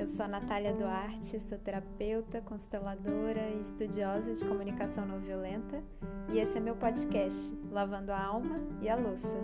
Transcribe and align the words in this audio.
eu 0.00 0.08
sou 0.08 0.24
a 0.24 0.28
Natália 0.28 0.72
Duarte, 0.72 1.38
sou 1.40 1.58
terapeuta, 1.58 2.40
consteladora 2.40 3.50
e 3.50 3.60
estudiosa 3.60 4.32
de 4.32 4.42
comunicação 4.46 5.04
não 5.04 5.20
violenta, 5.20 5.84
e 6.32 6.38
esse 6.38 6.56
é 6.56 6.60
meu 6.60 6.74
podcast, 6.74 7.54
Lavando 7.70 8.10
a 8.10 8.18
Alma 8.18 8.66
e 8.80 8.88
a 8.88 8.96
Louça. 8.96 9.36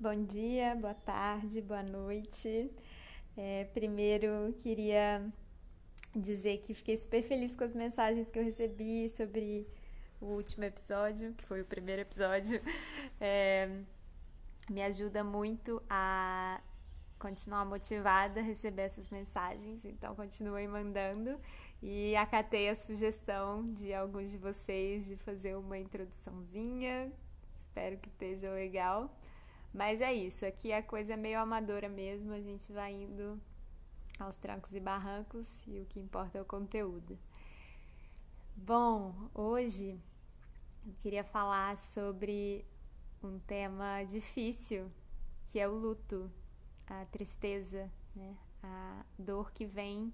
Bom 0.00 0.24
dia, 0.24 0.74
boa 0.74 0.94
tarde, 0.94 1.62
boa 1.62 1.84
noite. 1.84 2.68
É, 3.36 3.66
primeiro, 3.72 4.52
queria 4.58 5.24
dizer 6.16 6.58
que 6.58 6.74
fiquei 6.74 6.96
super 6.96 7.22
feliz 7.22 7.54
com 7.54 7.62
as 7.62 7.76
mensagens 7.76 8.28
que 8.28 8.40
eu 8.40 8.42
recebi 8.42 9.08
sobre 9.08 9.68
o 10.20 10.26
último 10.26 10.64
episódio, 10.64 11.32
que 11.34 11.44
foi 11.44 11.60
o 11.60 11.64
primeiro 11.64 12.02
episódio. 12.02 12.60
É, 13.20 13.68
me 14.70 14.82
ajuda 14.82 15.22
muito 15.22 15.82
a 15.88 16.60
continuar 17.18 17.64
motivada 17.64 18.40
a 18.40 18.42
receber 18.42 18.82
essas 18.82 19.10
mensagens, 19.10 19.84
então 19.84 20.14
continuem 20.14 20.68
mandando 20.68 21.40
e 21.82 22.14
acatei 22.16 22.68
a 22.68 22.74
sugestão 22.74 23.72
de 23.72 23.92
alguns 23.94 24.30
de 24.30 24.38
vocês 24.38 25.06
de 25.06 25.16
fazer 25.16 25.56
uma 25.56 25.78
introduçãozinha. 25.78 27.12
Espero 27.54 27.96
que 27.98 28.08
esteja 28.08 28.50
legal. 28.50 29.14
Mas 29.72 30.00
é 30.00 30.12
isso, 30.12 30.46
aqui 30.46 30.72
a 30.72 30.82
coisa 30.82 31.14
é 31.14 31.16
meio 31.16 31.40
amadora 31.40 31.88
mesmo, 31.88 32.32
a 32.32 32.40
gente 32.40 32.72
vai 32.72 32.92
indo 32.92 33.40
aos 34.20 34.36
trancos 34.36 34.72
e 34.72 34.78
barrancos 34.78 35.48
e 35.66 35.80
o 35.80 35.86
que 35.86 35.98
importa 35.98 36.38
é 36.38 36.42
o 36.42 36.44
conteúdo. 36.44 37.18
Bom, 38.54 39.28
hoje 39.34 40.00
eu 40.86 40.94
queria 41.00 41.24
falar 41.24 41.76
sobre 41.76 42.64
um 43.26 43.38
tema 43.40 44.02
difícil, 44.04 44.90
que 45.46 45.58
é 45.58 45.68
o 45.68 45.74
luto, 45.74 46.30
a 46.86 47.04
tristeza, 47.06 47.90
né? 48.14 48.36
a 48.62 49.04
dor 49.18 49.52
que 49.52 49.66
vem 49.66 50.12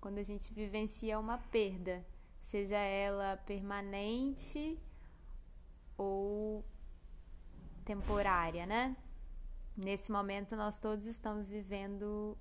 quando 0.00 0.18
a 0.18 0.22
gente 0.22 0.52
vivencia 0.52 1.18
uma 1.18 1.38
perda, 1.38 2.04
seja 2.42 2.76
ela 2.76 3.36
permanente 3.38 4.78
ou 5.96 6.64
temporária, 7.84 8.66
né? 8.66 8.96
Nesse 9.76 10.12
momento 10.12 10.54
nós 10.54 10.78
todos 10.78 11.06
estamos 11.06 11.48
vivendo 11.48 12.36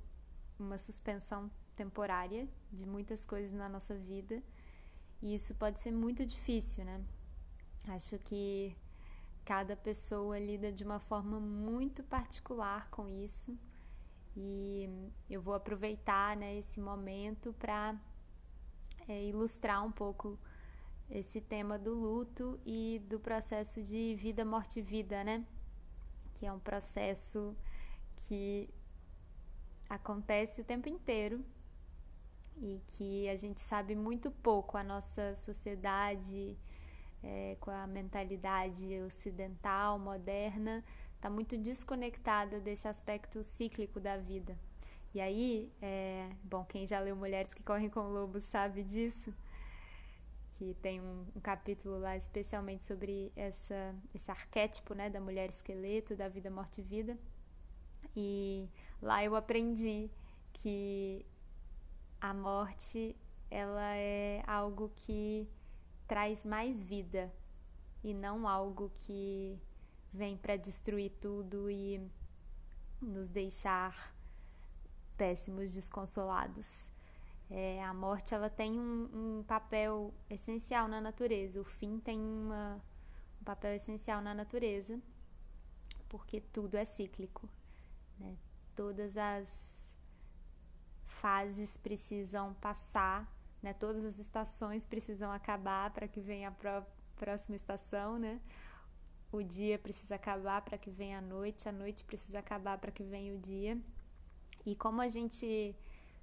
uma 0.60 0.78
suspensão 0.78 1.50
temporária 1.76 2.48
de 2.72 2.86
muitas 2.86 3.26
coisas 3.26 3.54
na 3.54 3.70
nossa 3.70 3.96
vida 3.96 4.44
e 5.22 5.34
isso 5.34 5.56
pode 5.56 5.80
ser 5.80 5.92
muito 5.92 6.26
difícil, 6.26 6.84
né? 6.84 7.02
Acho 7.88 8.20
que 8.20 8.76
cada 9.46 9.76
pessoa 9.76 10.40
lida 10.40 10.72
de 10.72 10.84
uma 10.84 11.00
forma 11.00 11.40
muito 11.40 12.04
particular 12.04 12.90
com 12.90 13.08
isso 13.10 13.58
e 14.36 14.90
eu 15.30 15.42
vou 15.42 15.54
aproveitar 15.54 16.36
né, 16.36 16.58
esse 16.58 16.80
momento 16.80 17.54
para 17.54 17.96
é, 19.08 19.24
ilustrar 19.26 19.86
um 19.86 19.92
pouco 19.92 20.40
esse 21.10 21.40
tema 21.40 21.78
do 21.78 21.94
luto 21.94 22.60
e 22.66 23.02
do 23.08 23.20
processo 23.20 23.84
de 23.84 24.16
vida, 24.16 24.44
morte 24.44 24.80
e 24.80 24.82
vida, 24.82 25.24
né? 25.24 25.46
Que 26.34 26.46
é 26.46 26.52
um 26.52 26.60
processo 26.60 27.56
que 28.16 28.70
acontece 29.88 30.62
o 30.62 30.64
tempo 30.64 30.90
inteiro 30.90 31.46
e 32.58 32.82
que 32.88 33.30
a 33.30 33.36
gente 33.36 33.62
sabe 33.62 33.96
muito 33.96 34.32
pouco. 34.32 34.78
A 34.78 34.84
nossa 34.84 35.36
sociedade, 35.36 36.58
é, 37.24 37.58
com 37.60 37.72
a 37.72 37.88
mentalidade 37.88 39.02
ocidental, 39.02 39.98
moderna, 39.98 40.84
está 41.16 41.30
muito 41.30 41.58
desconectada 41.58 42.60
desse 42.60 42.88
aspecto 42.88 43.44
cíclico 43.44 44.00
da 44.00 44.18
vida. 44.18 44.58
E 45.14 45.22
aí, 45.22 45.72
é, 45.82 46.30
bom, 46.44 46.66
quem 46.66 46.86
já 46.86 47.00
leu 47.00 47.16
Mulheres 47.16 47.54
que 47.54 47.64
Correm 47.64 47.90
com 47.90 48.02
Lobos 48.02 48.44
sabe 48.44 48.84
disso 48.84 49.34
que 50.56 50.76
tem 50.76 51.02
um, 51.02 51.26
um, 51.36 51.42
capítulo 51.42 52.00
lá 52.00 52.16
especialmente 52.16 52.84
sobre 52.84 53.32
essa, 53.36 53.96
esse 54.14 54.30
arquétipo 54.30 54.94
né, 54.94 55.10
da 55.10 55.20
mulher 55.20 55.50
esqueleto, 55.50 56.16
da 56.16 56.28
vida, 56.28 56.50
morte 56.50 56.82
e 56.82 56.84
vida. 56.84 57.18
E 58.16 58.70
lá 59.02 59.24
eu 59.24 59.36
aprendi 59.36 60.10
que 60.54 61.26
a 62.22 62.34
morte 62.34 63.16
ela 63.50 63.96
é 63.96 64.44
algo 64.48 64.92
que 64.96 65.48
traz 66.08 66.46
mais 66.46 66.82
vida 66.82 67.32
e 68.04 68.14
não 68.14 68.48
algo 68.48 68.92
que 68.96 69.58
vem 70.12 70.38
para 70.38 70.56
destruir 70.56 71.12
tudo 71.22 71.70
e 71.70 72.02
nos 73.02 73.30
deixar 73.30 74.14
péssimos, 75.18 75.74
desconsolados. 75.74 76.78
É, 77.50 77.84
a 77.84 77.94
morte 77.94 78.34
ela 78.34 78.50
tem 78.50 78.80
um, 78.80 79.40
um, 79.40 79.44
papel 79.44 80.14
essencial 80.30 80.88
na 80.88 81.00
natureza. 81.00 81.60
O 81.62 81.64
fim 81.64 82.00
tem 82.00 82.20
uma, 82.20 82.82
um 83.42 83.44
papel 83.44 83.74
essencial 83.74 84.22
na 84.22 84.34
natureza, 84.34 85.00
porque 86.10 86.42
tudo 86.42 86.76
é 86.76 86.86
cíclico. 86.86 87.48
Né? 88.20 88.36
Todas 88.76 89.18
as 89.18 89.94
fases 91.06 91.78
precisam 91.78 92.54
passar, 92.56 93.32
né? 93.64 93.74
todas 93.74 94.04
as 94.04 94.20
estações 94.20 94.86
precisam 94.86 95.32
acabar 95.32 95.90
para 95.92 96.08
que 96.08 96.20
venha 96.20 96.50
a 96.50 96.84
próxima 97.16 97.56
estação. 97.56 98.20
Né? 98.20 98.42
O 99.32 99.42
dia 99.42 99.80
precisa 99.80 100.16
acabar 100.16 100.62
para 100.62 100.78
que 100.78 100.92
venha 100.92 101.18
a 101.20 101.22
noite, 101.22 101.68
a 101.68 101.72
noite 101.72 102.04
precisa 102.04 102.40
acabar 102.40 102.78
para 102.78 102.92
que 102.92 103.04
venha 103.04 103.34
o 103.34 103.38
dia. 103.40 103.78
E 104.66 104.76
como 104.76 105.02
a 105.02 105.08
gente 105.08 105.76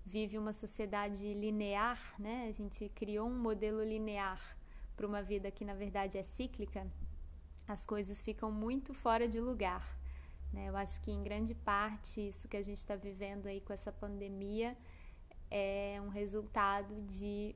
vive 0.04 0.38
uma 0.38 0.52
sociedade 0.52 1.34
linear, 1.34 1.98
né? 2.18 2.46
A 2.48 2.52
gente 2.52 2.88
criou 2.90 3.28
um 3.28 3.38
modelo 3.38 3.82
linear 3.82 4.40
para 4.96 5.06
uma 5.06 5.22
vida 5.22 5.50
que 5.50 5.64
na 5.64 5.74
verdade 5.74 6.18
é 6.18 6.22
cíclica. 6.22 6.86
As 7.66 7.84
coisas 7.84 8.20
ficam 8.22 8.50
muito 8.50 8.94
fora 8.94 9.28
de 9.28 9.40
lugar. 9.40 9.84
Né? 10.52 10.68
Eu 10.68 10.76
acho 10.76 11.00
que 11.00 11.10
em 11.10 11.22
grande 11.22 11.54
parte 11.54 12.26
isso 12.26 12.48
que 12.48 12.56
a 12.56 12.62
gente 12.62 12.78
está 12.78 12.96
vivendo 12.96 13.46
aí 13.46 13.60
com 13.60 13.72
essa 13.72 13.92
pandemia 13.92 14.76
é 15.50 16.00
um 16.02 16.08
resultado 16.08 17.00
de 17.02 17.54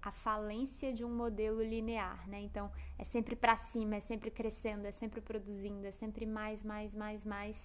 a 0.00 0.12
falência 0.12 0.92
de 0.92 1.04
um 1.04 1.14
modelo 1.14 1.62
linear, 1.62 2.28
né? 2.28 2.40
Então 2.40 2.70
é 2.98 3.04
sempre 3.04 3.34
para 3.34 3.56
cima, 3.56 3.96
é 3.96 4.00
sempre 4.00 4.30
crescendo, 4.30 4.86
é 4.86 4.92
sempre 4.92 5.20
produzindo, 5.20 5.86
é 5.86 5.92
sempre 5.92 6.26
mais, 6.26 6.62
mais, 6.62 6.94
mais, 6.94 7.24
mais 7.24 7.56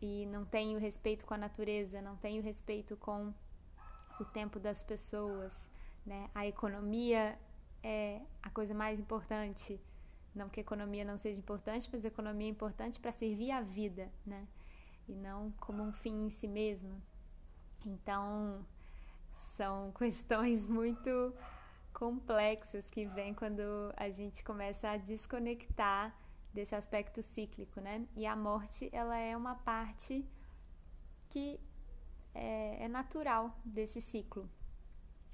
e 0.00 0.26
não 0.26 0.44
tenho 0.44 0.78
respeito 0.78 1.26
com 1.26 1.34
a 1.34 1.38
natureza, 1.38 2.00
não 2.00 2.16
tenho 2.16 2.42
respeito 2.42 2.96
com 2.96 3.34
o 4.20 4.24
tempo 4.24 4.58
das 4.58 4.82
pessoas, 4.82 5.52
né? 6.06 6.30
A 6.34 6.46
economia 6.46 7.38
é 7.82 8.20
a 8.42 8.50
coisa 8.50 8.74
mais 8.74 8.98
importante. 8.98 9.80
Não 10.34 10.48
que 10.48 10.60
a 10.60 10.62
economia 10.62 11.04
não 11.04 11.18
seja 11.18 11.38
importante, 11.38 11.88
mas 11.92 12.04
a 12.04 12.08
economia 12.08 12.46
é 12.46 12.50
importante 12.50 13.00
para 13.00 13.10
servir 13.12 13.50
a 13.50 13.60
vida, 13.60 14.10
né? 14.24 14.46
E 15.08 15.14
não 15.14 15.50
como 15.52 15.82
um 15.82 15.92
fim 15.92 16.26
em 16.26 16.30
si 16.30 16.46
mesmo. 16.46 17.02
Então, 17.84 18.64
são 19.56 19.92
questões 19.98 20.66
muito 20.66 21.34
complexas 21.92 22.88
que 22.88 23.06
vêm 23.06 23.34
quando 23.34 23.92
a 23.96 24.08
gente 24.08 24.44
começa 24.44 24.90
a 24.90 24.96
desconectar 24.96 26.14
desse 26.52 26.74
aspecto 26.74 27.22
cíclico, 27.22 27.80
né? 27.80 28.06
E 28.16 28.26
a 28.26 28.36
morte, 28.36 28.88
ela 28.92 29.16
é 29.16 29.36
uma 29.36 29.54
parte 29.56 30.24
que 31.28 31.60
é, 32.34 32.84
é 32.84 32.88
natural 32.88 33.54
desse 33.64 34.00
ciclo, 34.00 34.48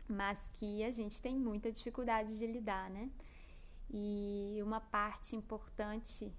mas 0.09 0.49
que 0.54 0.83
a 0.84 0.91
gente 0.91 1.21
tem 1.21 1.38
muita 1.38 1.71
dificuldade 1.71 2.38
de 2.38 2.47
lidar, 2.47 2.91
né? 2.91 3.10
E 3.91 4.59
uma 4.63 4.80
parte 4.80 5.36
importante 5.36 6.33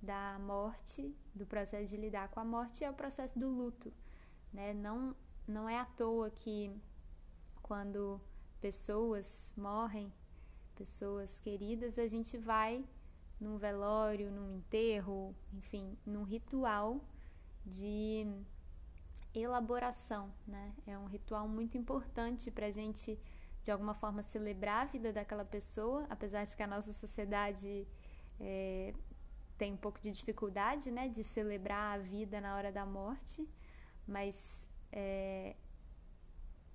da 0.00 0.38
morte, 0.40 1.14
do 1.34 1.46
processo 1.46 1.88
de 1.88 1.96
lidar 1.96 2.28
com 2.28 2.40
a 2.40 2.44
morte, 2.44 2.84
é 2.84 2.90
o 2.90 2.94
processo 2.94 3.38
do 3.38 3.48
luto, 3.48 3.92
né? 4.52 4.74
Não, 4.74 5.16
não 5.46 5.68
é 5.68 5.78
à 5.78 5.84
toa 5.84 6.30
que 6.30 6.70
quando 7.62 8.20
pessoas 8.60 9.52
morrem, 9.56 10.12
pessoas 10.76 11.40
queridas, 11.40 11.98
a 11.98 12.06
gente 12.06 12.38
vai 12.38 12.84
num 13.40 13.56
velório, 13.56 14.30
num 14.30 14.56
enterro, 14.56 15.34
enfim, 15.52 15.96
num 16.06 16.22
ritual 16.22 17.00
de 17.64 18.26
elaboração, 19.34 20.32
né? 20.46 20.72
É 20.86 20.96
um 20.96 21.06
ritual 21.06 21.48
muito 21.48 21.76
importante 21.76 22.50
para 22.50 22.66
a 22.66 22.70
gente, 22.70 23.18
de 23.62 23.70
alguma 23.70 23.94
forma, 23.94 24.22
celebrar 24.22 24.82
a 24.82 24.90
vida 24.90 25.12
daquela 25.12 25.44
pessoa, 25.44 26.06
apesar 26.08 26.44
de 26.44 26.56
que 26.56 26.62
a 26.62 26.66
nossa 26.66 26.92
sociedade 26.92 27.86
é, 28.38 28.94
tem 29.56 29.72
um 29.72 29.76
pouco 29.76 30.00
de 30.00 30.10
dificuldade, 30.10 30.90
né, 30.90 31.08
de 31.08 31.22
celebrar 31.22 31.98
a 31.98 32.02
vida 32.02 32.40
na 32.40 32.56
hora 32.56 32.72
da 32.72 32.84
morte, 32.84 33.48
mas 34.06 34.66
é, 34.92 35.56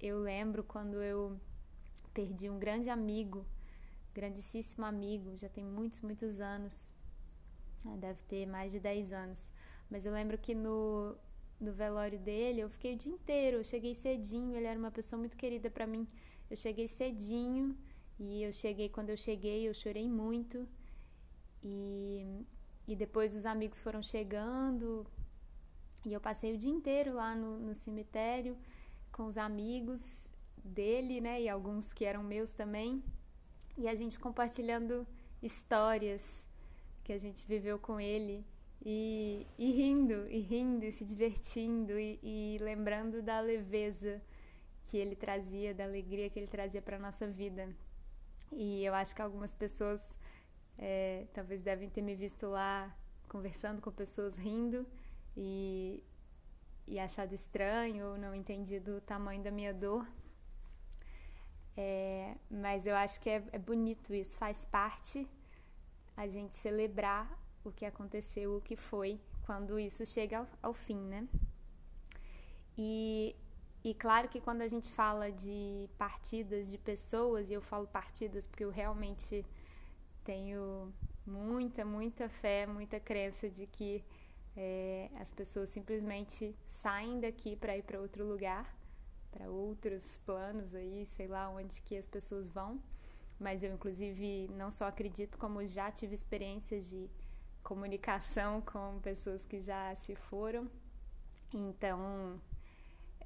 eu 0.02 0.20
lembro 0.20 0.64
quando 0.64 1.02
eu 1.02 1.40
perdi 2.14 2.50
um 2.50 2.60
grande 2.60 2.90
amigo 2.90 3.46
grandíssimo 4.18 4.84
amigo, 4.84 5.38
já 5.38 5.48
tem 5.48 5.64
muitos, 5.64 6.02
muitos 6.02 6.40
anos. 6.40 6.92
Ah, 7.86 7.96
deve 7.98 8.24
ter 8.24 8.48
mais 8.48 8.72
de 8.72 8.80
10 8.80 9.14
anos. 9.14 9.52
Mas 9.92 10.08
eu 10.08 10.12
lembro 10.12 10.38
que 10.40 10.56
no, 10.56 11.16
no 11.60 11.72
velório 11.72 12.18
dele 12.18 12.62
eu 12.62 12.70
fiquei 12.70 12.96
o 12.96 12.98
dia 12.98 13.14
inteiro. 13.14 13.58
Eu 13.58 13.64
cheguei 13.64 13.94
cedinho, 13.94 14.56
ele 14.58 14.66
era 14.66 14.80
uma 14.80 14.90
pessoa 14.90 15.20
muito 15.20 15.38
querida 15.38 15.70
para 15.70 15.86
mim. 15.86 16.08
Eu 16.50 16.58
cheguei 16.58 16.88
cedinho 16.88 17.78
e 18.20 18.42
eu 18.42 18.52
cheguei, 18.52 18.90
quando 18.90 19.12
eu 19.12 19.18
cheguei, 19.18 19.70
eu 19.70 19.74
chorei 19.76 20.10
muito. 20.10 20.68
E, 21.64 22.26
e 22.88 22.96
depois 22.96 23.36
os 23.36 23.46
amigos 23.46 23.80
foram 23.80 24.02
chegando. 24.02 25.06
E 26.08 26.14
eu 26.14 26.22
passei 26.22 26.54
o 26.54 26.58
dia 26.58 26.72
inteiro 26.72 27.14
lá 27.14 27.36
no, 27.36 27.60
no 27.60 27.76
cemitério 27.76 28.58
com 29.12 29.26
os 29.26 29.38
amigos 29.38 30.02
dele, 30.64 31.20
né? 31.20 31.42
E 31.42 31.50
alguns 31.50 31.92
que 31.92 32.06
eram 32.06 32.24
meus 32.24 32.54
também. 32.54 33.04
E 33.78 33.90
a 33.90 33.94
gente 33.94 34.18
compartilhando 34.18 35.06
histórias 35.44 36.22
que 37.04 37.12
a 37.12 37.18
gente 37.18 37.46
viveu 37.46 37.78
com 37.78 38.00
ele. 38.00 38.46
E, 38.86 39.46
e 39.58 39.70
rindo, 39.70 40.26
e 40.30 40.40
rindo, 40.40 40.86
e 40.86 40.94
se 40.94 41.04
divertindo, 41.04 42.00
e, 42.00 42.18
e 42.24 42.58
lembrando 42.62 43.22
da 43.22 43.42
leveza 43.42 44.22
que 44.86 44.96
ele 44.96 45.16
trazia, 45.16 45.74
da 45.74 45.84
alegria 45.84 46.30
que 46.30 46.40
ele 46.40 46.48
trazia 46.48 46.82
para 46.82 46.98
nossa 46.98 47.28
vida. 47.28 47.68
E 48.54 48.86
eu 48.86 48.94
acho 48.94 49.14
que 49.14 49.22
algumas 49.22 49.54
pessoas 49.54 50.02
é, 50.78 51.26
talvez 51.34 51.64
devem 51.64 51.90
ter 51.90 52.02
me 52.02 52.16
visto 52.16 52.48
lá 52.48 52.96
conversando 53.28 53.82
com 53.82 53.92
pessoas 53.92 54.38
rindo 54.38 54.88
e, 55.38 56.04
e 56.88 57.00
achado 57.00 57.34
estranho 57.34 58.08
ou 58.08 58.18
não 58.18 58.34
entendido 58.34 58.98
o 58.98 59.02
tamanho 59.02 59.44
da 59.44 59.52
minha 59.52 59.74
dor. 59.74 60.06
É, 61.78 62.36
mas 62.50 62.88
eu 62.88 62.96
acho 62.96 63.22
que 63.22 63.30
é, 63.30 63.44
é 63.52 63.60
bonito 63.60 64.14
isso, 64.14 64.36
faz 64.36 64.66
parte 64.66 65.28
a 66.16 66.28
gente 66.28 66.56
celebrar 66.56 67.40
o 67.64 67.72
que 67.72 67.86
aconteceu, 67.86 68.58
o 68.58 68.62
que 68.62 68.76
foi, 68.76 69.22
quando 69.46 69.80
isso 69.80 70.04
chega 70.04 70.40
ao, 70.40 70.48
ao 70.64 70.74
fim, 70.74 70.98
né? 70.98 71.28
E 72.76 73.36
e 73.84 73.94
claro 73.94 74.28
que 74.28 74.42
quando 74.42 74.64
a 74.64 74.68
gente 74.68 74.92
fala 74.92 75.32
de 75.32 75.90
partidas 75.98 76.70
de 76.70 76.78
pessoas, 76.78 77.50
e 77.50 77.54
eu 77.54 77.62
falo 77.62 77.88
partidas 77.88 78.46
porque 78.46 78.66
eu 78.66 78.70
realmente 78.70 79.46
tenho 80.26 80.94
muita, 81.26 81.86
muita 81.86 82.28
fé, 82.28 82.66
muita 82.66 83.00
crença 83.00 83.50
de 83.50 83.66
que 83.66 84.04
é, 84.58 85.12
as 85.20 85.32
pessoas 85.32 85.70
simplesmente 85.70 86.58
saem 86.72 87.20
daqui 87.20 87.56
para 87.56 87.78
ir 87.78 87.84
para 87.84 88.02
outro 88.02 88.26
lugar, 88.26 88.76
para 89.30 89.48
outros 89.50 90.18
planos 90.26 90.74
aí, 90.74 91.06
sei 91.16 91.28
lá 91.28 91.48
onde 91.48 91.80
que 91.84 91.96
as 91.96 92.08
pessoas 92.08 92.50
vão. 92.50 92.82
Mas 93.40 93.62
eu, 93.62 93.72
inclusive, 93.72 94.48
não 94.50 94.72
só 94.72 94.86
acredito, 94.88 95.38
como 95.38 95.66
já 95.68 95.92
tive 95.92 96.16
experiências 96.16 96.90
de 96.90 97.08
comunicação 97.62 98.60
com 98.66 99.00
pessoas 99.00 99.46
que 99.46 99.62
já 99.62 99.96
se 99.98 100.16
foram. 100.16 100.68
Então, 101.54 102.42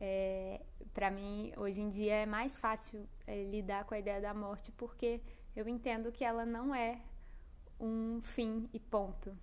é, 0.01 0.61
para 0.93 1.09
mim, 1.09 1.53
hoje 1.55 1.81
em 1.81 1.89
dia 1.89 2.15
é 2.15 2.25
mais 2.25 2.57
fácil 2.57 3.07
é, 3.25 3.45
lidar 3.45 3.85
com 3.85 3.93
a 3.93 3.99
ideia 3.99 4.19
da 4.19 4.33
morte 4.33 4.71
porque 4.73 5.21
eu 5.55 5.67
entendo 5.67 6.11
que 6.11 6.25
ela 6.25 6.45
não 6.45 6.75
é 6.75 7.01
um 7.79 8.19
fim 8.21 8.69
e 8.73 8.79
ponto. 8.79 9.33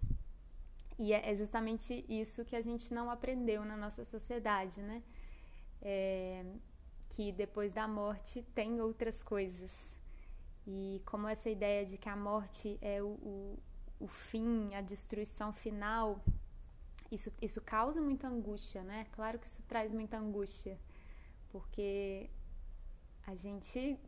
E 0.99 1.13
é, 1.13 1.31
é 1.31 1.35
justamente 1.35 2.05
isso 2.09 2.45
que 2.45 2.57
a 2.57 2.61
gente 2.61 2.93
não 2.93 3.11
aprendeu 3.11 3.65
na 3.65 3.77
nossa 3.77 4.05
sociedade, 4.05 4.83
né? 4.83 5.03
É, 5.81 6.45
que 7.11 7.31
depois 7.33 7.73
da 7.73 7.87
morte 7.87 8.43
tem 8.55 8.81
outras 8.81 9.23
coisas. 9.23 9.97
E 10.67 11.01
como 11.07 11.29
essa 11.29 11.49
ideia 11.49 11.87
de 11.87 11.97
que 11.97 12.09
a 12.09 12.17
morte 12.17 12.79
é 12.83 13.03
o, 13.03 13.07
o, 13.07 13.59
o 14.01 14.07
fim, 14.09 14.75
a 14.75 14.81
destruição 14.81 15.53
final, 15.53 16.23
isso, 17.11 17.33
isso 17.41 17.61
causa 17.61 18.03
muita 18.03 18.29
angústia, 18.29 18.83
né? 18.83 19.07
Claro 19.13 19.39
que 19.39 19.47
isso 19.47 19.63
traz 19.67 19.93
muita 19.93 20.19
angústia, 20.19 20.79
porque 21.51 22.29
a 23.27 23.35
gente 23.35 23.99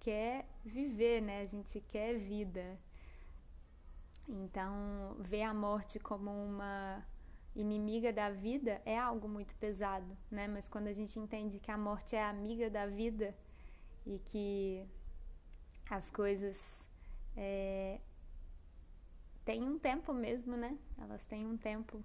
quer 0.00 0.46
viver, 0.64 1.22
né? 1.22 1.40
A 1.40 1.46
gente 1.46 1.80
quer 1.80 2.18
vida. 2.18 2.78
Então, 4.28 5.16
ver 5.20 5.42
a 5.42 5.52
morte 5.52 5.98
como 5.98 6.30
uma 6.30 7.04
inimiga 7.54 8.12
da 8.12 8.30
vida 8.30 8.80
é 8.84 8.98
algo 8.98 9.28
muito 9.28 9.54
pesado, 9.56 10.16
né? 10.30 10.48
Mas 10.48 10.68
quando 10.68 10.88
a 10.88 10.92
gente 10.92 11.18
entende 11.18 11.58
que 11.58 11.70
a 11.70 11.78
morte 11.78 12.16
é 12.16 12.24
amiga 12.24 12.68
da 12.70 12.86
vida 12.86 13.34
e 14.06 14.18
que 14.18 14.84
as 15.88 16.10
coisas 16.10 16.86
é, 17.36 18.00
têm 19.44 19.62
um 19.62 19.78
tempo 19.78 20.12
mesmo, 20.12 20.56
né? 20.56 20.76
Elas 20.98 21.24
têm 21.26 21.46
um 21.46 21.56
tempo 21.56 22.02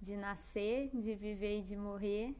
de 0.00 0.16
nascer, 0.16 0.90
de 0.92 1.14
viver 1.14 1.60
e 1.60 1.62
de 1.62 1.76
morrer, 1.76 2.34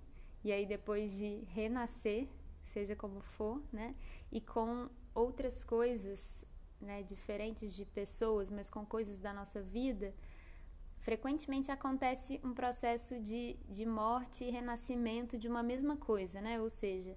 e 0.44 0.52
aí 0.52 0.66
depois 0.66 1.12
de 1.12 1.44
renascer, 1.48 2.28
seja 2.72 2.94
como 2.94 3.20
for, 3.20 3.62
né? 3.72 3.94
E 4.30 4.40
com 4.40 4.88
outras 5.14 5.64
coisas, 5.64 6.44
né, 6.86 7.02
diferentes 7.02 7.74
de 7.74 7.84
pessoas, 7.84 8.50
mas 8.50 8.70
com 8.70 8.86
coisas 8.86 9.20
da 9.20 9.32
nossa 9.32 9.60
vida, 9.60 10.14
frequentemente 10.98 11.70
acontece 11.70 12.40
um 12.42 12.54
processo 12.54 13.20
de, 13.20 13.56
de 13.68 13.84
morte 13.84 14.44
e 14.44 14.50
renascimento 14.50 15.36
de 15.36 15.48
uma 15.48 15.62
mesma 15.62 15.96
coisa, 15.96 16.40
né? 16.40 16.60
Ou 16.60 16.70
seja, 16.70 17.16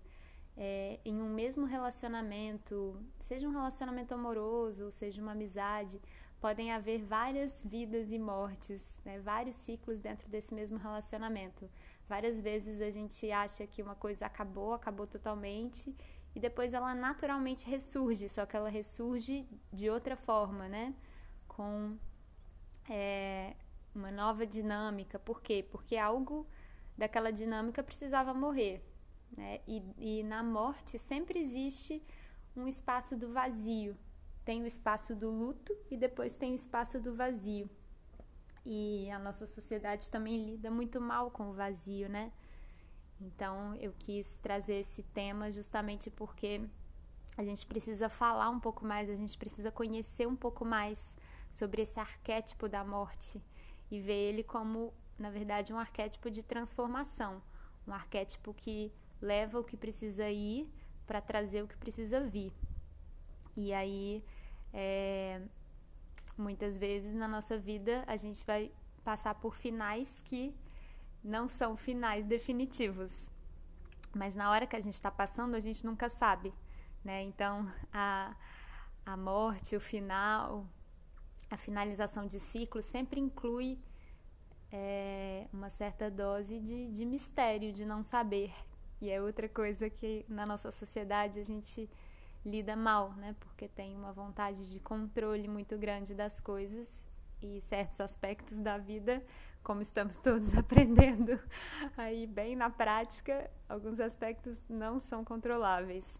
é, 0.57 0.99
em 1.05 1.21
um 1.21 1.29
mesmo 1.29 1.65
relacionamento, 1.65 3.01
seja 3.17 3.47
um 3.47 3.51
relacionamento 3.51 4.13
amoroso, 4.13 4.91
seja 4.91 5.21
uma 5.21 5.31
amizade, 5.31 6.01
podem 6.39 6.71
haver 6.71 7.01
várias 7.03 7.63
vidas 7.63 8.11
e 8.11 8.19
mortes, 8.19 8.81
né? 9.05 9.19
vários 9.19 9.55
ciclos 9.55 10.01
dentro 10.01 10.27
desse 10.29 10.53
mesmo 10.53 10.77
relacionamento. 10.77 11.69
Várias 12.07 12.39
vezes 12.41 12.81
a 12.81 12.89
gente 12.89 13.31
acha 13.31 13.67
que 13.67 13.81
uma 13.81 13.95
coisa 13.95 14.25
acabou, 14.25 14.73
acabou 14.73 15.05
totalmente, 15.05 15.95
e 16.35 16.39
depois 16.39 16.73
ela 16.73 16.93
naturalmente 16.93 17.67
ressurge, 17.67 18.29
só 18.29 18.45
que 18.45 18.55
ela 18.55 18.69
ressurge 18.69 19.47
de 19.71 19.89
outra 19.89 20.15
forma, 20.15 20.67
né? 20.67 20.93
Com 21.47 21.97
é, 22.89 23.55
uma 23.93 24.11
nova 24.11 24.45
dinâmica. 24.45 25.17
Por 25.19 25.41
quê? 25.41 25.65
Porque 25.69 25.97
algo 25.97 26.47
daquela 26.97 27.31
dinâmica 27.31 27.81
precisava 27.83 28.33
morrer. 28.33 28.83
Né? 29.35 29.59
E, 29.67 29.83
e 29.97 30.23
na 30.23 30.43
morte 30.43 30.97
sempre 30.97 31.39
existe 31.39 32.03
um 32.55 32.67
espaço 32.67 33.15
do 33.15 33.31
vazio, 33.31 33.95
tem 34.43 34.63
o 34.63 34.65
espaço 34.65 35.15
do 35.15 35.29
luto 35.29 35.75
e 35.89 35.97
depois 35.97 36.35
tem 36.37 36.51
o 36.51 36.55
espaço 36.55 36.99
do 36.99 37.15
vazio. 37.15 37.69
E 38.65 39.09
a 39.11 39.19
nossa 39.19 39.45
sociedade 39.45 40.11
também 40.11 40.43
lida 40.43 40.69
muito 40.69 40.99
mal 40.99 41.31
com 41.31 41.49
o 41.49 41.53
vazio, 41.53 42.09
né? 42.09 42.31
Então 43.19 43.75
eu 43.75 43.93
quis 43.97 44.39
trazer 44.39 44.75
esse 44.75 45.03
tema 45.03 45.51
justamente 45.51 46.09
porque 46.09 46.61
a 47.37 47.43
gente 47.43 47.65
precisa 47.65 48.09
falar 48.09 48.49
um 48.49 48.59
pouco 48.59 48.85
mais, 48.85 49.09
a 49.09 49.15
gente 49.15 49.37
precisa 49.37 49.71
conhecer 49.71 50.27
um 50.27 50.35
pouco 50.35 50.65
mais 50.65 51.15
sobre 51.51 51.81
esse 51.81 51.99
arquétipo 51.99 52.67
da 52.67 52.83
morte 52.83 53.41
e 53.89 53.99
ver 53.99 54.29
ele 54.29 54.43
como, 54.43 54.93
na 55.17 55.29
verdade, 55.29 55.73
um 55.73 55.79
arquétipo 55.79 56.29
de 56.29 56.43
transformação, 56.43 57.41
um 57.87 57.93
arquétipo 57.93 58.53
que 58.53 58.91
leva 59.21 59.59
o 59.59 59.63
que 59.63 59.75
precisa 59.75 60.29
ir 60.29 60.69
para 61.07 61.21
trazer 61.21 61.63
o 61.63 61.67
que 61.67 61.77
precisa 61.77 62.21
vir. 62.21 62.53
E 63.55 63.73
aí 63.73 64.23
é, 64.73 65.41
muitas 66.37 66.77
vezes 66.77 67.15
na 67.15 67.27
nossa 67.27 67.57
vida 67.57 68.03
a 68.07 68.15
gente 68.15 68.45
vai 68.45 68.71
passar 69.03 69.35
por 69.35 69.55
finais 69.55 70.21
que 70.21 70.53
não 71.23 71.47
são 71.47 71.75
finais 71.75 72.25
definitivos. 72.25 73.29
Mas 74.15 74.35
na 74.35 74.49
hora 74.49 74.65
que 74.65 74.75
a 74.75 74.79
gente 74.79 74.95
está 74.95 75.11
passando, 75.11 75.55
a 75.55 75.59
gente 75.59 75.85
nunca 75.85 76.09
sabe. 76.09 76.53
Né? 77.03 77.23
Então, 77.23 77.71
a, 77.93 78.35
a 79.05 79.15
morte, 79.15 79.75
o 79.75 79.79
final, 79.79 80.65
a 81.49 81.57
finalização 81.57 82.25
de 82.25 82.39
ciclo 82.39 82.81
sempre 82.81 83.19
inclui 83.19 83.79
é, 84.71 85.47
uma 85.51 85.69
certa 85.69 86.09
dose 86.09 86.59
de, 86.59 86.91
de 86.91 87.05
mistério, 87.05 87.71
de 87.71 87.85
não 87.85 88.03
saber. 88.03 88.53
E 89.01 89.09
é 89.09 89.21
outra 89.21 89.47
coisa 89.47 89.89
que 89.89 90.25
na 90.27 90.45
nossa 90.45 90.71
sociedade 90.71 91.39
a 91.39 91.43
gente 91.43 91.89
lida 92.45 92.75
mal, 92.75 93.13
né? 93.13 93.35
Porque 93.39 93.67
tem 93.67 93.95
uma 93.95 94.11
vontade 94.11 94.69
de 94.69 94.79
controle 94.79 95.47
muito 95.47 95.77
grande 95.77 96.13
das 96.13 96.39
coisas 96.39 97.09
e 97.41 97.61
certos 97.61 98.01
aspectos 98.01 98.59
da 98.59 98.77
vida, 98.77 99.23
como 99.63 99.81
estamos 99.81 100.17
todos 100.17 100.53
aprendendo 100.57 101.39
aí 101.97 102.25
bem 102.27 102.55
na 102.55 102.69
prática, 102.69 103.49
alguns 103.67 103.99
aspectos 103.99 104.57
não 104.69 104.99
são 104.99 105.23
controláveis. 105.23 106.19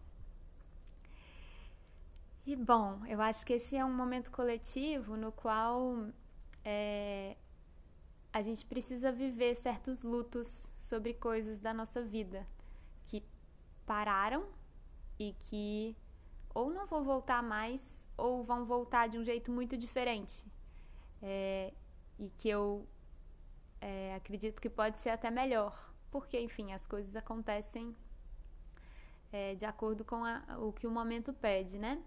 E 2.46 2.56
bom, 2.56 3.04
eu 3.06 3.20
acho 3.20 3.44
que 3.46 3.54
esse 3.54 3.76
é 3.76 3.84
um 3.84 3.92
momento 3.92 4.30
coletivo 4.30 5.16
no 5.16 5.30
qual 5.30 6.06
é, 6.64 7.36
a 8.32 8.40
gente 8.40 8.64
precisa 8.64 9.12
viver 9.12 9.54
certos 9.54 10.02
lutos 10.02 10.72
sobre 10.78 11.14
coisas 11.14 11.60
da 11.60 11.72
nossa 11.74 12.02
vida 12.02 12.46
que 13.06 13.22
pararam 13.86 14.46
e 15.18 15.34
que 15.38 15.96
ou 16.54 16.70
não 16.70 16.86
vão 16.86 17.04
voltar 17.04 17.42
mais 17.42 18.08
ou 18.16 18.42
vão 18.42 18.64
voltar 18.64 19.08
de 19.08 19.18
um 19.18 19.24
jeito 19.24 19.52
muito 19.52 19.76
diferente. 19.76 20.44
é, 21.22 21.72
e 22.18 22.30
que 22.30 22.48
eu 22.48 22.86
é, 23.80 24.14
acredito 24.14 24.60
que 24.60 24.68
pode 24.68 24.98
ser 24.98 25.10
até 25.10 25.30
melhor, 25.30 25.92
porque, 26.10 26.38
enfim, 26.40 26.72
as 26.72 26.86
coisas 26.86 27.16
acontecem 27.16 27.96
é, 29.32 29.54
de 29.54 29.64
acordo 29.64 30.04
com 30.04 30.24
a, 30.24 30.42
o 30.58 30.72
que 30.72 30.86
o 30.86 30.90
momento 30.90 31.32
pede, 31.32 31.78
né? 31.78 32.02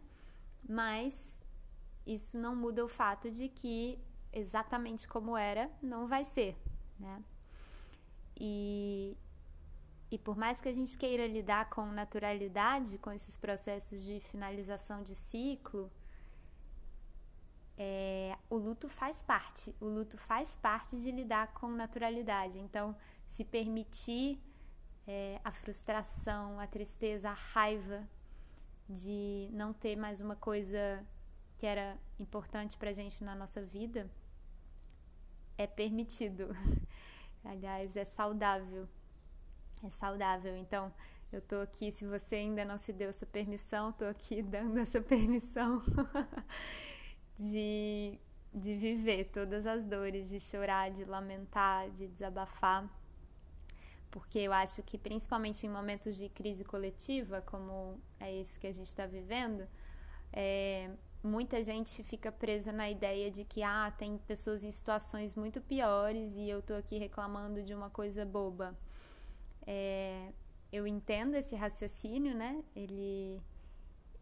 Mas 0.67 1.41
isso 2.05 2.37
não 2.37 2.55
muda 2.55 2.83
o 2.83 2.87
fato 2.87 3.31
de 3.31 3.47
que 3.49 3.99
exatamente 4.31 5.07
como 5.07 5.37
era 5.37 5.69
não 5.81 6.07
vai 6.07 6.23
ser, 6.23 6.57
né? 6.99 7.23
E, 8.39 9.17
e 10.11 10.17
por 10.17 10.35
mais 10.35 10.59
que 10.59 10.67
a 10.67 10.73
gente 10.73 10.97
queira 10.97 11.25
lidar 11.27 11.69
com 11.69 11.85
naturalidade 11.87 12.97
com 12.97 13.11
esses 13.11 13.37
processos 13.37 14.03
de 14.03 14.19
finalização 14.19 15.03
de 15.03 15.15
ciclo, 15.15 15.91
é, 17.85 18.37
o 18.49 18.55
luto 18.55 18.87
faz 18.87 19.21
parte. 19.21 19.75
O 19.81 19.85
luto 19.85 20.17
faz 20.17 20.55
parte 20.55 20.95
de 20.95 21.11
lidar 21.11 21.47
com 21.53 21.67
naturalidade. 21.67 22.57
Então, 22.57 22.95
se 23.27 23.43
permitir 23.43 24.39
é, 25.05 25.41
a 25.43 25.51
frustração, 25.51 26.61
a 26.61 26.65
tristeza, 26.65 27.29
a 27.29 27.33
raiva 27.33 28.07
de 28.87 29.49
não 29.51 29.73
ter 29.73 29.97
mais 29.97 30.21
uma 30.21 30.35
coisa 30.35 31.05
que 31.57 31.65
era 31.65 31.97
importante 32.17 32.77
para 32.77 32.93
gente 32.93 33.21
na 33.21 33.35
nossa 33.35 33.61
vida, 33.61 34.09
é 35.57 35.67
permitido. 35.67 36.55
Aliás, 37.43 37.97
é 37.97 38.05
saudável. 38.05 38.87
É 39.83 39.89
saudável. 39.89 40.55
Então, 40.55 40.93
eu 41.33 41.41
tô 41.41 41.57
aqui, 41.57 41.91
se 41.91 42.05
você 42.05 42.35
ainda 42.35 42.63
não 42.63 42.77
se 42.77 42.93
deu 42.93 43.09
essa 43.09 43.25
permissão, 43.25 43.91
tô 43.91 44.05
aqui 44.05 44.41
dando 44.55 44.77
essa 44.77 45.01
permissão 45.01 45.83
de, 47.37 48.19
de 48.53 48.75
viver 48.75 49.25
todas 49.25 49.65
as 49.65 49.85
dores, 49.85 50.29
de 50.29 50.39
chorar, 50.39 50.91
de 50.91 51.05
lamentar, 51.05 51.89
de 51.91 52.07
desabafar. 52.07 52.89
Porque 54.11 54.39
eu 54.39 54.53
acho 54.53 54.83
que, 54.83 54.97
principalmente 54.97 55.65
em 55.65 55.69
momentos 55.69 56.15
de 56.15 56.29
crise 56.29 56.63
coletiva, 56.63 57.41
como 57.41 57.99
é 58.19 58.33
esse 58.33 58.59
que 58.59 58.67
a 58.67 58.71
gente 58.71 58.87
está 58.87 59.07
vivendo, 59.07 59.67
é, 60.31 60.89
muita 61.23 61.63
gente 61.63 62.03
fica 62.03 62.31
presa 62.31 62.71
na 62.71 62.89
ideia 62.89 63.31
de 63.31 63.45
que 63.45 63.63
ah, 63.63 63.91
tem 63.97 64.17
pessoas 64.17 64.63
em 64.63 64.71
situações 64.71 65.35
muito 65.35 65.61
piores 65.61 66.35
e 66.35 66.49
eu 66.49 66.61
tô 66.61 66.73
aqui 66.73 66.97
reclamando 66.97 67.63
de 67.63 67.73
uma 67.73 67.89
coisa 67.89 68.25
boba. 68.25 68.77
É, 69.65 70.31
eu 70.71 70.85
entendo 70.85 71.35
esse 71.35 71.55
raciocínio, 71.55 72.35
né? 72.35 72.61
Ele 72.75 73.41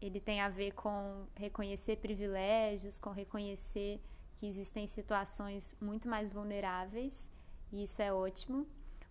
ele 0.02 0.20
tem 0.20 0.40
a 0.40 0.48
ver 0.48 0.72
com 0.72 1.26
reconhecer 1.36 1.96
privilégios, 1.96 2.98
com 2.98 3.10
reconhecer 3.10 4.00
que 4.34 4.46
existem 4.46 4.86
situações 4.88 5.76
muito 5.80 6.08
mais 6.08 6.30
vulneráveis, 6.30 7.30
e 7.70 7.84
isso 7.84 8.02
é 8.02 8.12
ótimo, 8.12 8.66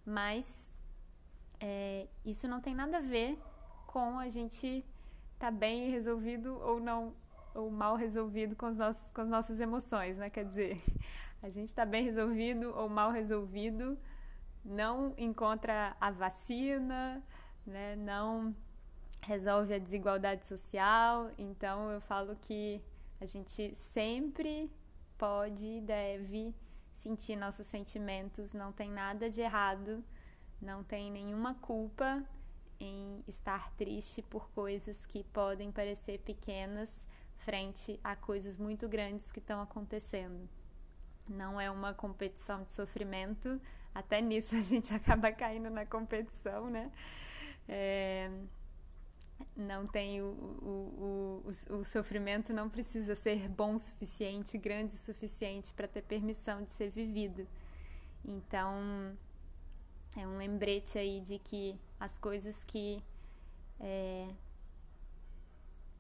mas 0.06 0.74
é, 1.62 2.08
isso 2.26 2.46
não 2.48 2.60
tem 2.60 2.76
nada 2.76 2.98
a 2.98 3.02
ver 3.02 3.40
com 3.88 4.20
a 4.20 4.28
gente 4.28 4.68
estar 5.34 5.48
tá 5.48 5.52
bem 5.52 5.90
resolvido 5.90 6.60
ou 6.60 6.82
não, 6.82 7.16
ou 7.56 7.72
mal 7.72 7.96
resolvido 7.96 8.54
com, 8.56 8.68
os 8.68 8.78
nossos, 8.78 9.10
com 9.12 9.22
as 9.22 9.30
nossas 9.30 9.62
emoções, 9.62 10.18
né? 10.18 10.30
Quer 10.30 10.44
dizer, 10.44 10.84
a 11.42 11.50
gente 11.50 11.70
está 11.70 11.86
bem 11.86 12.04
resolvido 12.04 12.76
ou 12.76 12.90
mal 12.90 13.12
resolvido, 13.12 13.98
não 14.64 15.14
encontra 15.18 15.96
a 16.02 16.12
vacina, 16.12 17.24
né? 17.66 17.96
Não 17.96 18.54
resolve 19.24 19.74
a 19.74 19.80
desigualdade 19.80 20.46
social. 20.46 21.32
Então 21.38 21.90
eu 21.92 22.02
falo 22.02 22.36
que 22.42 22.82
a 23.20 23.26
gente 23.26 23.76
sempre 23.76 24.72
pode 25.18 25.66
e 25.66 25.82
deve 25.82 26.56
sentir 26.94 27.36
nossos 27.36 27.68
sentimentos, 27.68 28.54
não 28.54 28.72
tem 28.72 28.92
nada 28.92 29.30
de 29.30 29.42
errado, 29.42 30.04
não 30.62 30.84
tem 30.84 31.12
nenhuma 31.12 31.56
culpa 31.56 32.24
em 32.80 33.24
estar 33.28 33.72
triste 33.74 34.22
por 34.22 34.50
coisas 34.52 35.06
que 35.06 35.24
podem 35.26 35.72
parecer 35.72 36.20
pequenas 36.20 37.08
frente 37.38 38.00
a 38.04 38.16
coisas 38.16 38.58
muito 38.58 38.88
grandes 38.88 39.32
que 39.32 39.40
estão 39.40 39.62
acontecendo. 39.62 40.50
Não 41.28 41.62
é 41.62 41.70
uma 41.70 41.94
competição 41.94 42.64
de 42.64 42.74
sofrimento, 42.74 43.62
até 43.94 44.22
nisso 44.22 44.56
a 44.56 44.62
gente 44.62 44.94
acaba 44.96 45.32
caindo 45.32 45.70
na 45.70 45.86
competição, 45.86 46.70
né? 46.70 46.92
É, 47.68 48.32
não 49.56 49.88
tem 49.88 50.22
o, 50.22 50.26
o, 50.26 51.44
o, 51.70 51.76
o, 51.78 51.84
sofrimento 51.84 52.54
não 52.54 52.70
precisa 52.70 53.16
ser 53.16 53.48
bom 53.50 53.76
o 53.76 53.80
suficiente, 53.80 54.58
grande 54.58 54.94
o 54.94 54.98
suficiente 54.98 55.74
para 55.74 55.88
ter 55.88 56.02
permissão 56.02 56.64
de 56.64 56.72
ser 56.72 56.90
vivido. 56.90 57.48
Então 58.24 59.16
é 60.16 60.28
um 60.28 60.38
lembrete 60.38 60.98
aí 60.98 61.22
de 61.22 61.40
que 61.40 61.80
as 62.00 62.18
coisas 62.18 62.64
que 62.66 63.04
é, 63.80 64.28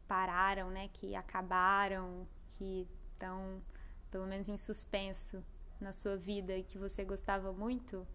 pararam, 0.07 0.69
né, 0.69 0.89
que 0.93 1.15
acabaram, 1.15 2.27
que 2.57 2.87
estão 3.13 3.61
pelo 4.09 4.27
menos 4.27 4.49
em 4.49 4.57
suspenso 4.57 5.43
na 5.79 5.91
sua 5.91 6.17
vida 6.17 6.55
e 6.55 6.63
que 6.63 6.77
você 6.77 7.03
gostava 7.03 7.51
muito, 7.53 8.05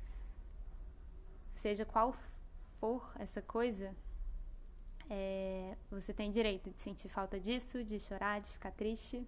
seja 1.55 1.85
qual 1.85 2.15
for 2.79 3.11
essa 3.19 3.41
coisa, 3.41 3.95
é, 5.09 5.77
você 5.91 6.13
tem 6.13 6.31
direito 6.31 6.71
de 6.71 6.81
sentir 6.81 7.09
falta 7.09 7.39
disso, 7.39 7.85
de 7.85 7.99
chorar, 7.99 8.41
de 8.41 8.51
ficar 8.51 8.73
triste. 8.73 9.27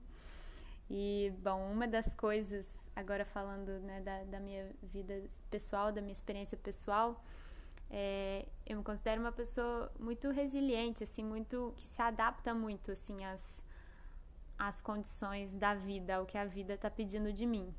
E, 0.91 1.33
bom, 1.43 1.71
uma 1.71 1.87
das 1.87 2.15
coisas, 2.15 2.67
agora 2.97 3.25
falando 3.25 3.79
né, 3.81 4.01
da, 4.01 4.25
da 4.25 4.41
minha 4.41 4.71
vida 4.83 5.23
pessoal, 5.51 5.93
da 5.93 6.01
minha 6.01 6.13
experiência 6.13 6.57
pessoal, 6.57 7.23
é, 7.91 8.47
eu 8.67 8.77
me 8.79 8.83
considero 8.83 9.21
uma 9.21 9.33
pessoa 9.33 9.91
muito 9.99 10.31
resiliente, 10.31 11.05
assim, 11.05 11.23
muito 11.23 11.73
que 11.77 11.87
se 11.87 12.03
adapta 12.03 12.53
muito, 12.55 12.91
assim, 12.91 13.25
às, 13.25 13.65
às 14.59 14.81
condições 14.81 15.55
da 15.55 15.75
vida, 15.75 16.17
ao 16.17 16.27
que 16.27 16.37
a 16.37 16.45
vida 16.45 16.75
está 16.75 16.91
pedindo 16.91 17.33
de 17.33 17.47
mim. 17.47 17.73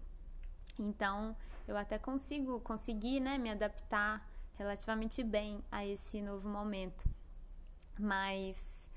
Então, 0.78 1.36
eu 1.68 1.76
até 1.76 2.00
consigo 2.00 2.60
conseguir, 2.62 3.20
né, 3.20 3.38
me 3.38 3.50
adaptar 3.50 4.28
relativamente 4.56 5.24
bem 5.24 5.64
a 5.72 5.86
esse 5.86 6.22
novo 6.22 6.48
momento 6.48 7.19
mas 8.00 8.88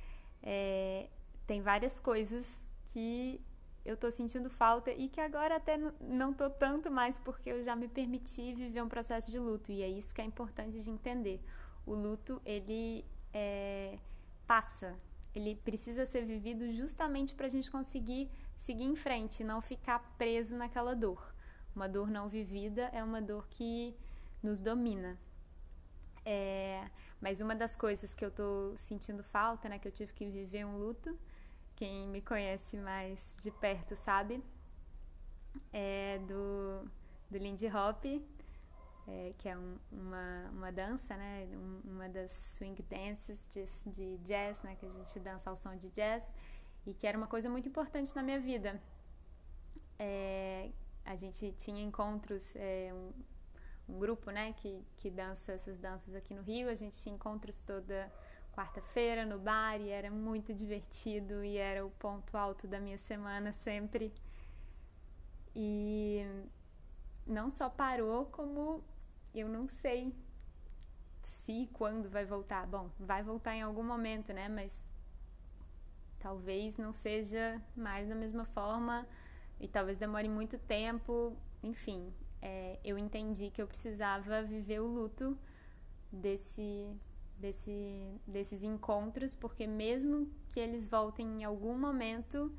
é, 0.42 1.08
tem 1.46 1.60
várias 1.60 1.98
coisas 1.98 2.46
que 2.86 3.40
eu 3.84 3.96
tô 3.96 4.10
sentindo 4.10 4.48
falta 4.48 4.92
e 4.92 5.08
que 5.08 5.20
agora 5.20 5.56
até 5.56 5.76
não 6.00 6.32
tô 6.32 6.48
tanto 6.48 6.90
mais 6.90 7.18
porque 7.18 7.50
eu 7.50 7.62
já 7.62 7.74
me 7.74 7.88
permiti 7.88 8.54
viver 8.54 8.80
um 8.82 8.88
processo 8.88 9.30
de 9.30 9.38
luto 9.38 9.72
e 9.72 9.82
é 9.82 9.88
isso 9.88 10.14
que 10.14 10.20
é 10.20 10.24
importante 10.24 10.80
de 10.80 10.90
entender. 10.90 11.40
O 11.84 11.94
luto 11.94 12.40
ele 12.44 13.04
é, 13.32 13.98
passa, 14.46 14.96
ele 15.34 15.56
precisa 15.56 16.06
ser 16.06 16.24
vivido 16.24 16.72
justamente 16.72 17.34
para 17.34 17.46
a 17.46 17.50
gente 17.50 17.70
conseguir 17.70 18.30
seguir 18.56 18.84
em 18.84 18.94
frente, 18.94 19.42
não 19.42 19.60
ficar 19.60 19.98
preso 20.16 20.56
naquela 20.56 20.94
dor. 20.94 21.34
Uma 21.74 21.88
dor 21.88 22.08
não 22.08 22.28
vivida 22.28 22.82
é 22.92 23.02
uma 23.02 23.20
dor 23.20 23.48
que 23.48 23.96
nos 24.42 24.60
domina. 24.60 25.18
É, 26.24 26.88
mas 27.20 27.40
uma 27.40 27.54
das 27.54 27.74
coisas 27.74 28.14
que 28.14 28.24
eu 28.24 28.30
tô 28.30 28.74
sentindo 28.76 29.22
falta, 29.22 29.68
né, 29.68 29.78
que 29.78 29.88
eu 29.88 29.92
tive 29.92 30.12
que 30.12 30.28
viver 30.28 30.64
um 30.64 30.78
luto, 30.78 31.18
quem 31.74 32.06
me 32.08 32.20
conhece 32.20 32.76
mais 32.76 33.36
de 33.40 33.50
perto 33.50 33.96
sabe, 33.96 34.42
é 35.72 36.18
do, 36.26 36.88
do 37.30 37.38
Lindy 37.38 37.66
Hop, 37.66 38.04
é, 39.08 39.34
que 39.38 39.48
é 39.48 39.56
um, 39.56 39.78
uma, 39.90 40.50
uma 40.52 40.72
dança, 40.72 41.16
né, 41.16 41.48
um, 41.52 41.90
uma 41.90 42.08
das 42.08 42.30
swing 42.30 42.80
dances 42.82 43.48
de, 43.50 43.64
de 43.90 44.18
jazz, 44.18 44.62
né, 44.62 44.76
que 44.76 44.86
a 44.86 44.90
gente 44.90 45.18
dança 45.18 45.50
ao 45.50 45.56
som 45.56 45.74
de 45.76 45.90
jazz, 45.90 46.22
e 46.86 46.94
que 46.94 47.06
era 47.06 47.16
uma 47.16 47.26
coisa 47.26 47.48
muito 47.48 47.68
importante 47.68 48.14
na 48.14 48.22
minha 48.22 48.40
vida. 48.40 48.80
É, 49.98 50.70
a 51.04 51.16
gente 51.16 51.52
tinha 51.58 51.82
encontros, 51.82 52.54
é, 52.56 52.92
um, 53.92 53.98
grupo, 53.98 54.30
né, 54.30 54.52
que, 54.54 54.82
que 54.98 55.10
dança 55.10 55.52
essas 55.52 55.78
danças 55.78 56.14
aqui 56.14 56.34
no 56.34 56.42
Rio. 56.42 56.68
A 56.68 56.74
gente 56.74 57.00
tinha 57.02 57.14
encontros 57.14 57.62
toda 57.62 58.10
quarta-feira 58.52 59.24
no 59.24 59.38
bar 59.38 59.80
e 59.80 59.88
era 59.90 60.10
muito 60.10 60.52
divertido 60.54 61.44
e 61.44 61.56
era 61.56 61.84
o 61.84 61.90
ponto 61.90 62.36
alto 62.36 62.66
da 62.66 62.78
minha 62.80 62.98
semana 62.98 63.52
sempre. 63.52 64.12
E 65.54 66.24
não 67.26 67.50
só 67.50 67.68
parou, 67.68 68.26
como 68.26 68.82
eu 69.34 69.48
não 69.48 69.68
sei 69.68 70.14
se 71.24 71.68
quando 71.72 72.08
vai 72.08 72.24
voltar. 72.24 72.66
Bom, 72.66 72.90
vai 72.98 73.22
voltar 73.22 73.54
em 73.54 73.62
algum 73.62 73.82
momento, 73.82 74.32
né? 74.32 74.48
Mas 74.48 74.88
talvez 76.18 76.76
não 76.76 76.92
seja 76.92 77.60
mais 77.76 78.08
da 78.08 78.14
mesma 78.14 78.44
forma 78.44 79.06
e 79.60 79.66
talvez 79.66 79.98
demore 79.98 80.28
muito 80.28 80.58
tempo. 80.58 81.36
Enfim, 81.62 82.12
é, 82.42 82.80
eu 82.84 82.98
entendi 82.98 83.50
que 83.50 83.62
eu 83.62 83.68
precisava 83.68 84.42
viver 84.42 84.80
o 84.80 84.86
luto 84.86 85.38
desse, 86.10 86.92
desse, 87.38 88.20
desses 88.26 88.64
encontros, 88.64 89.36
porque 89.36 89.64
mesmo 89.64 90.28
que 90.48 90.58
eles 90.58 90.88
voltem 90.88 91.40
em 91.40 91.44
algum 91.44 91.78
momento, 91.78 92.52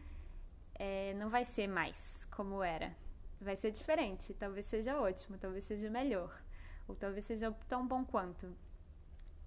é, 0.75 1.13
não 1.15 1.29
vai 1.29 1.43
ser 1.43 1.67
mais 1.67 2.25
como 2.31 2.63
era. 2.63 2.95
Vai 3.41 3.57
ser 3.57 3.71
diferente. 3.71 4.33
Talvez 4.33 4.65
seja 4.65 4.97
ótimo, 4.99 5.37
talvez 5.37 5.65
seja 5.65 5.89
melhor. 5.89 6.41
Ou 6.87 6.95
talvez 6.95 7.25
seja 7.25 7.51
tão 7.67 7.85
bom 7.85 8.05
quanto. 8.05 8.55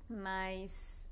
Mas 0.06 1.08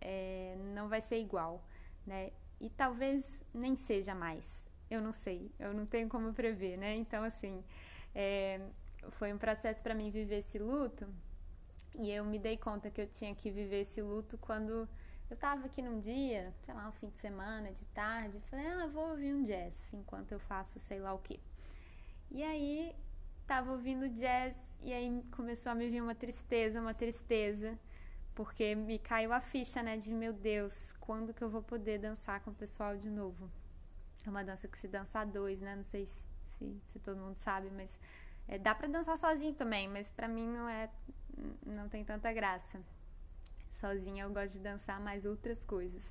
é, 0.00 0.56
não 0.74 0.88
vai 0.88 1.00
ser 1.00 1.20
igual, 1.20 1.64
né? 2.04 2.32
E 2.60 2.68
talvez 2.70 3.44
nem 3.54 3.76
seja 3.76 4.16
mais. 4.16 4.68
Eu 4.90 5.00
não 5.00 5.12
sei. 5.12 5.52
Eu 5.60 5.72
não 5.72 5.86
tenho 5.86 6.08
como 6.08 6.32
prever, 6.34 6.76
né? 6.76 6.96
Então, 6.96 7.22
assim, 7.22 7.62
é, 8.14 8.60
foi 9.12 9.32
um 9.32 9.38
processo 9.38 9.82
para 9.82 9.94
mim 9.94 10.10
viver 10.10 10.38
esse 10.38 10.58
luto. 10.58 11.06
E 11.94 12.10
eu 12.10 12.24
me 12.24 12.38
dei 12.38 12.56
conta 12.56 12.90
que 12.90 13.00
eu 13.00 13.06
tinha 13.06 13.34
que 13.34 13.50
viver 13.50 13.82
esse 13.82 14.02
luto 14.02 14.36
quando 14.38 14.88
eu 15.30 15.36
tava 15.36 15.66
aqui 15.66 15.80
num 15.80 16.00
dia, 16.00 16.52
sei 16.62 16.74
lá, 16.74 16.88
um 16.88 16.92
fim 16.92 17.08
de 17.08 17.18
semana, 17.18 17.72
de 17.72 17.84
tarde, 17.86 18.40
falei, 18.50 18.66
ah, 18.66 18.86
vou 18.86 19.10
ouvir 19.10 19.34
um 19.34 19.42
jazz 19.42 19.92
enquanto 19.92 20.32
eu 20.32 20.38
faço 20.38 20.78
sei 20.78 20.98
lá 20.98 21.14
o 21.14 21.18
que. 21.18 21.40
E 22.30 22.42
aí 22.42 22.94
tava 23.46 23.72
ouvindo 23.72 24.08
jazz 24.08 24.76
e 24.80 24.92
aí 24.92 25.22
começou 25.30 25.72
a 25.72 25.74
me 25.74 25.88
vir 25.88 26.02
uma 26.02 26.14
tristeza, 26.14 26.80
uma 26.80 26.94
tristeza, 26.94 27.78
porque 28.34 28.74
me 28.74 28.98
caiu 28.98 29.32
a 29.32 29.40
ficha, 29.40 29.82
né, 29.82 29.96
de 29.96 30.12
meu 30.12 30.32
Deus, 30.32 30.92
quando 30.98 31.32
que 31.32 31.42
eu 31.42 31.48
vou 31.48 31.62
poder 31.62 31.98
dançar 31.98 32.40
com 32.40 32.50
o 32.50 32.54
pessoal 32.54 32.96
de 32.96 33.08
novo? 33.08 33.50
É 34.26 34.30
uma 34.30 34.42
dança 34.42 34.66
que 34.66 34.78
se 34.78 34.88
dança 34.88 35.20
a 35.20 35.24
dois, 35.24 35.60
né? 35.60 35.76
Não 35.76 35.84
sei 35.84 36.06
se, 36.06 36.24
se, 36.64 36.92
se 36.92 36.98
todo 36.98 37.18
mundo 37.18 37.36
sabe, 37.36 37.70
mas 37.70 37.90
é, 38.48 38.58
dá 38.58 38.74
para 38.74 38.88
dançar 38.88 39.18
sozinho 39.18 39.54
também, 39.54 39.88
mas 39.88 40.10
para 40.10 40.28
mim 40.28 40.46
não 40.46 40.68
é, 40.68 40.90
não 41.66 41.88
tem 41.88 42.04
tanta 42.04 42.32
graça. 42.32 42.80
Sozinha 43.70 44.24
eu 44.24 44.30
gosto 44.30 44.54
de 44.54 44.60
dançar 44.60 45.00
mais 45.00 45.26
outras 45.26 45.64
coisas. 45.64 46.04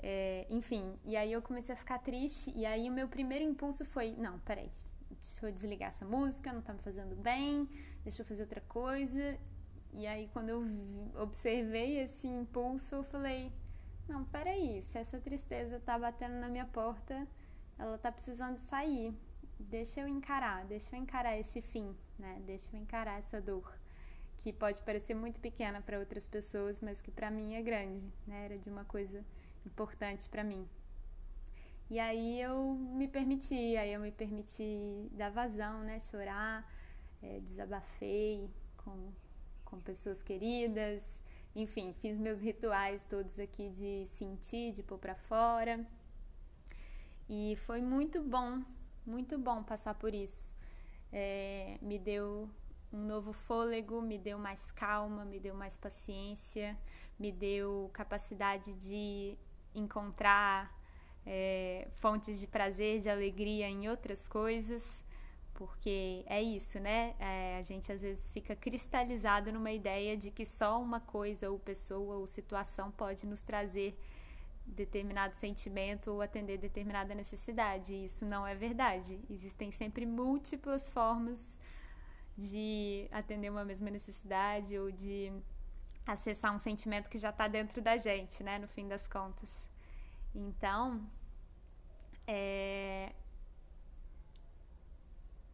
É, 0.00 0.46
enfim, 0.50 0.96
e 1.04 1.16
aí 1.16 1.32
eu 1.32 1.42
comecei 1.42 1.74
a 1.74 1.78
ficar 1.78 1.98
triste, 1.98 2.52
e 2.54 2.64
aí 2.64 2.88
o 2.88 2.92
meu 2.92 3.08
primeiro 3.08 3.44
impulso 3.44 3.84
foi: 3.84 4.14
não, 4.16 4.38
peraí, 4.40 4.70
deixa 5.10 5.46
eu 5.46 5.52
desligar 5.52 5.88
essa 5.88 6.04
música, 6.04 6.52
não 6.52 6.62
tá 6.62 6.72
me 6.72 6.80
fazendo 6.80 7.16
bem, 7.16 7.68
deixa 8.02 8.22
eu 8.22 8.26
fazer 8.26 8.42
outra 8.42 8.60
coisa. 8.62 9.38
E 9.92 10.06
aí, 10.06 10.28
quando 10.32 10.50
eu 10.50 10.62
observei 11.20 11.98
esse 11.98 12.26
impulso, 12.26 12.94
eu 12.94 13.02
falei: 13.04 13.52
não, 14.08 14.24
peraí, 14.24 14.82
se 14.82 14.98
essa 14.98 15.18
tristeza 15.18 15.80
tá 15.80 15.98
batendo 15.98 16.34
na 16.34 16.48
minha 16.48 16.66
porta, 16.66 17.26
ela 17.78 17.98
tá 17.98 18.10
precisando 18.12 18.58
sair. 18.58 19.14
Deixa 19.58 20.00
eu 20.00 20.08
encarar, 20.08 20.64
deixa 20.66 20.94
eu 20.94 21.00
encarar 21.00 21.36
esse 21.36 21.60
fim, 21.60 21.94
né? 22.18 22.40
Deixa 22.46 22.74
eu 22.76 22.80
encarar 22.80 23.18
essa 23.18 23.40
dor 23.40 23.76
que 24.38 24.52
pode 24.52 24.80
parecer 24.82 25.14
muito 25.14 25.40
pequena 25.40 25.80
para 25.80 25.98
outras 25.98 26.26
pessoas, 26.26 26.80
mas 26.80 27.00
que 27.00 27.10
para 27.10 27.30
mim 27.30 27.54
é 27.54 27.62
grande, 27.62 28.06
né? 28.26 28.44
Era 28.44 28.58
de 28.58 28.70
uma 28.70 28.84
coisa 28.84 29.24
importante 29.66 30.28
para 30.28 30.44
mim. 30.44 30.66
E 31.90 31.98
aí 31.98 32.40
eu 32.40 32.74
me 32.74 33.08
permiti, 33.08 33.76
aí 33.76 33.92
eu 33.92 34.00
me 34.00 34.12
permiti 34.12 35.08
dar 35.12 35.30
vazão, 35.30 35.80
né? 35.82 35.98
Chorar, 35.98 36.70
é, 37.22 37.40
desabafei 37.40 38.48
com, 38.76 39.10
com 39.64 39.80
pessoas 39.80 40.22
queridas, 40.22 41.20
enfim, 41.56 41.92
fiz 41.94 42.18
meus 42.18 42.40
rituais 42.40 43.04
todos 43.04 43.38
aqui 43.38 43.70
de 43.70 44.06
sentir, 44.06 44.72
de 44.72 44.82
pôr 44.82 44.98
para 44.98 45.14
fora. 45.14 45.84
E 47.28 47.56
foi 47.66 47.82
muito 47.82 48.22
bom, 48.22 48.62
muito 49.08 49.38
bom 49.38 49.62
passar 49.62 49.94
por 49.94 50.14
isso. 50.14 50.54
É, 51.12 51.78
me 51.80 51.98
deu 51.98 52.48
um 52.92 52.98
novo 52.98 53.32
fôlego, 53.32 54.00
me 54.00 54.18
deu 54.18 54.38
mais 54.38 54.70
calma, 54.72 55.24
me 55.24 55.40
deu 55.40 55.54
mais 55.54 55.76
paciência, 55.76 56.76
me 57.18 57.32
deu 57.32 57.90
capacidade 57.92 58.74
de 58.74 59.36
encontrar 59.74 60.76
é, 61.26 61.88
fontes 61.96 62.38
de 62.40 62.46
prazer, 62.46 63.00
de 63.00 63.10
alegria 63.10 63.68
em 63.68 63.88
outras 63.88 64.28
coisas, 64.28 65.02
porque 65.54 66.24
é 66.26 66.42
isso, 66.42 66.78
né? 66.78 67.14
É, 67.18 67.58
a 67.58 67.62
gente 67.62 67.90
às 67.90 68.00
vezes 68.00 68.30
fica 68.30 68.54
cristalizado 68.54 69.52
numa 69.52 69.72
ideia 69.72 70.16
de 70.16 70.30
que 70.30 70.44
só 70.46 70.80
uma 70.80 71.00
coisa, 71.00 71.50
ou 71.50 71.58
pessoa, 71.58 72.16
ou 72.16 72.26
situação 72.26 72.90
pode 72.90 73.26
nos 73.26 73.42
trazer 73.42 73.98
determinado 74.74 75.34
sentimento 75.36 76.10
ou 76.12 76.22
atender 76.22 76.58
determinada 76.58 77.14
necessidade. 77.14 77.92
E 77.92 78.04
isso 78.04 78.24
não 78.24 78.46
é 78.46 78.54
verdade. 78.54 79.20
Existem 79.30 79.70
sempre 79.72 80.06
múltiplas 80.06 80.88
formas 80.88 81.58
de 82.36 83.08
atender 83.10 83.50
uma 83.50 83.64
mesma 83.64 83.90
necessidade 83.90 84.78
ou 84.78 84.90
de 84.92 85.32
acessar 86.06 86.54
um 86.54 86.58
sentimento 86.58 87.10
que 87.10 87.18
já 87.18 87.30
está 87.30 87.48
dentro 87.48 87.82
da 87.82 87.96
gente, 87.96 88.42
né, 88.42 88.58
no 88.58 88.68
fim 88.68 88.86
das 88.86 89.06
contas. 89.06 89.50
Então, 90.34 91.04
é, 92.26 93.12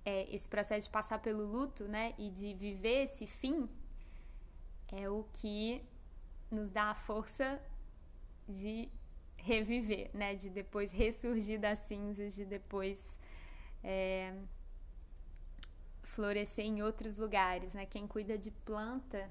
é, 0.04 0.34
esse 0.34 0.48
processo 0.48 0.86
de 0.86 0.92
passar 0.92 1.18
pelo 1.18 1.44
luto, 1.44 1.88
né, 1.88 2.14
e 2.18 2.30
de 2.30 2.54
viver 2.54 3.04
esse 3.04 3.26
fim, 3.26 3.68
é 4.92 5.08
o 5.08 5.24
que 5.32 5.82
nos 6.50 6.70
dá 6.70 6.90
a 6.90 6.94
força 6.94 7.60
de 8.48 8.88
reviver, 9.44 10.10
né, 10.14 10.34
de 10.34 10.48
depois 10.48 10.90
ressurgir 10.90 11.60
das 11.60 11.78
cinzas, 11.80 12.34
de 12.34 12.44
depois 12.44 13.18
é, 13.82 14.34
florescer 16.02 16.64
em 16.64 16.82
outros 16.82 17.18
lugares, 17.18 17.74
né? 17.74 17.84
Quem 17.84 18.06
cuida 18.06 18.38
de 18.38 18.50
planta 18.50 19.30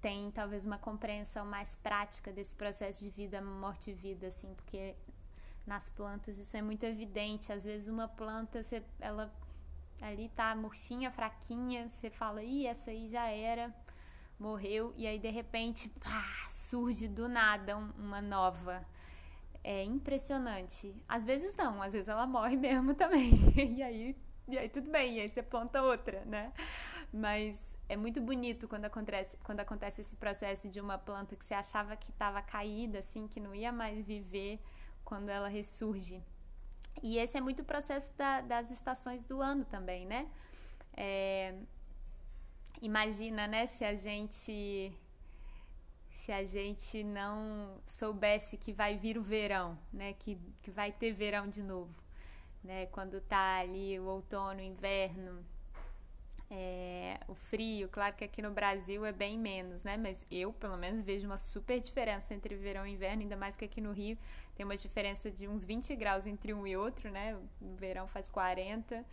tem 0.00 0.30
talvez 0.30 0.64
uma 0.64 0.78
compreensão 0.78 1.44
mais 1.44 1.74
prática 1.76 2.32
desse 2.32 2.54
processo 2.54 3.02
de 3.02 3.10
vida, 3.10 3.40
morte 3.40 3.90
e 3.90 3.94
vida, 3.94 4.28
assim, 4.28 4.54
porque 4.54 4.94
nas 5.66 5.88
plantas 5.90 6.38
isso 6.38 6.56
é 6.56 6.62
muito 6.62 6.84
evidente. 6.84 7.52
Às 7.52 7.64
vezes 7.64 7.88
uma 7.88 8.06
planta, 8.06 8.62
você, 8.62 8.84
ela 9.00 9.34
ali 10.00 10.28
tá 10.28 10.54
murchinha, 10.54 11.10
fraquinha, 11.10 11.88
você 11.88 12.08
fala, 12.08 12.42
ih, 12.42 12.66
essa 12.66 12.90
aí 12.92 13.08
já 13.08 13.26
era, 13.28 13.74
morreu, 14.38 14.92
e 14.96 15.06
aí 15.06 15.18
de 15.18 15.30
repente, 15.30 15.88
pá, 15.88 16.48
surge 16.50 17.08
do 17.08 17.28
nada 17.28 17.76
uma 17.76 18.20
nova. 18.20 18.84
É 19.62 19.82
impressionante. 19.82 20.94
Às 21.08 21.24
vezes 21.24 21.54
não, 21.56 21.82
às 21.82 21.92
vezes 21.92 22.08
ela 22.08 22.26
morre 22.26 22.56
mesmo 22.56 22.94
também. 22.94 23.32
e 23.56 23.82
aí 23.82 24.16
e 24.48 24.56
aí 24.56 24.68
tudo 24.68 24.88
bem, 24.90 25.16
e 25.16 25.20
aí 25.20 25.28
você 25.28 25.42
planta 25.42 25.82
outra, 25.82 26.24
né? 26.24 26.52
Mas 27.12 27.76
é 27.88 27.96
muito 27.96 28.20
bonito 28.20 28.68
quando 28.68 28.84
acontece, 28.84 29.36
quando 29.42 29.60
acontece 29.60 30.00
esse 30.00 30.14
processo 30.14 30.68
de 30.68 30.80
uma 30.80 30.98
planta 30.98 31.34
que 31.34 31.44
você 31.44 31.54
achava 31.54 31.96
que 31.96 32.10
estava 32.10 32.40
caída, 32.40 33.00
assim, 33.00 33.26
que 33.26 33.40
não 33.40 33.54
ia 33.54 33.72
mais 33.72 34.04
viver, 34.06 34.60
quando 35.04 35.30
ela 35.30 35.48
ressurge. 35.48 36.22
E 37.02 37.18
esse 37.18 37.36
é 37.36 37.40
muito 37.40 37.60
o 37.62 37.64
processo 37.64 38.16
da, 38.16 38.40
das 38.40 38.70
estações 38.70 39.24
do 39.24 39.40
ano 39.40 39.64
também, 39.64 40.06
né? 40.06 40.28
É, 40.96 41.54
imagina, 42.82 43.46
né, 43.46 43.66
se 43.66 43.84
a 43.84 43.94
gente 43.94 44.92
se 46.08 46.32
a 46.32 46.42
gente 46.44 47.04
não 47.04 47.80
soubesse 47.86 48.56
que 48.56 48.72
vai 48.72 48.96
vir 48.96 49.16
o 49.16 49.22
verão, 49.22 49.78
né, 49.92 50.12
que, 50.14 50.36
que 50.60 50.72
vai 50.72 50.90
ter 50.90 51.12
verão 51.12 51.48
de 51.48 51.62
novo 51.62 51.94
né? 52.66 52.86
Quando 52.86 53.20
tá 53.20 53.58
ali 53.58 53.98
o 53.98 54.04
outono, 54.04 54.60
o 54.60 54.62
inverno, 54.62 55.44
é, 56.50 57.18
o 57.28 57.34
frio, 57.34 57.88
claro 57.88 58.14
que 58.14 58.24
aqui 58.24 58.42
no 58.42 58.50
Brasil 58.50 59.04
é 59.04 59.12
bem 59.12 59.38
menos, 59.38 59.84
né? 59.84 59.96
Mas 59.96 60.24
eu, 60.30 60.52
pelo 60.52 60.76
menos, 60.76 61.00
vejo 61.00 61.26
uma 61.26 61.38
super 61.38 61.80
diferença 61.80 62.34
entre 62.34 62.54
verão 62.56 62.86
e 62.86 62.92
inverno, 62.92 63.22
ainda 63.22 63.36
mais 63.36 63.56
que 63.56 63.64
aqui 63.64 63.80
no 63.80 63.92
Rio 63.92 64.18
tem 64.54 64.64
uma 64.64 64.76
diferença 64.76 65.30
de 65.30 65.48
uns 65.48 65.64
20 65.64 65.94
graus 65.96 66.26
entre 66.26 66.52
um 66.52 66.66
e 66.66 66.76
outro, 66.76 67.10
né? 67.10 67.38
No 67.60 67.76
verão 67.76 68.06
faz 68.08 68.28
40, 68.28 69.04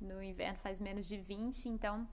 no 0.00 0.22
inverno 0.22 0.58
faz 0.58 0.80
menos 0.80 1.06
de 1.06 1.16
20, 1.16 1.68
então 1.68 2.08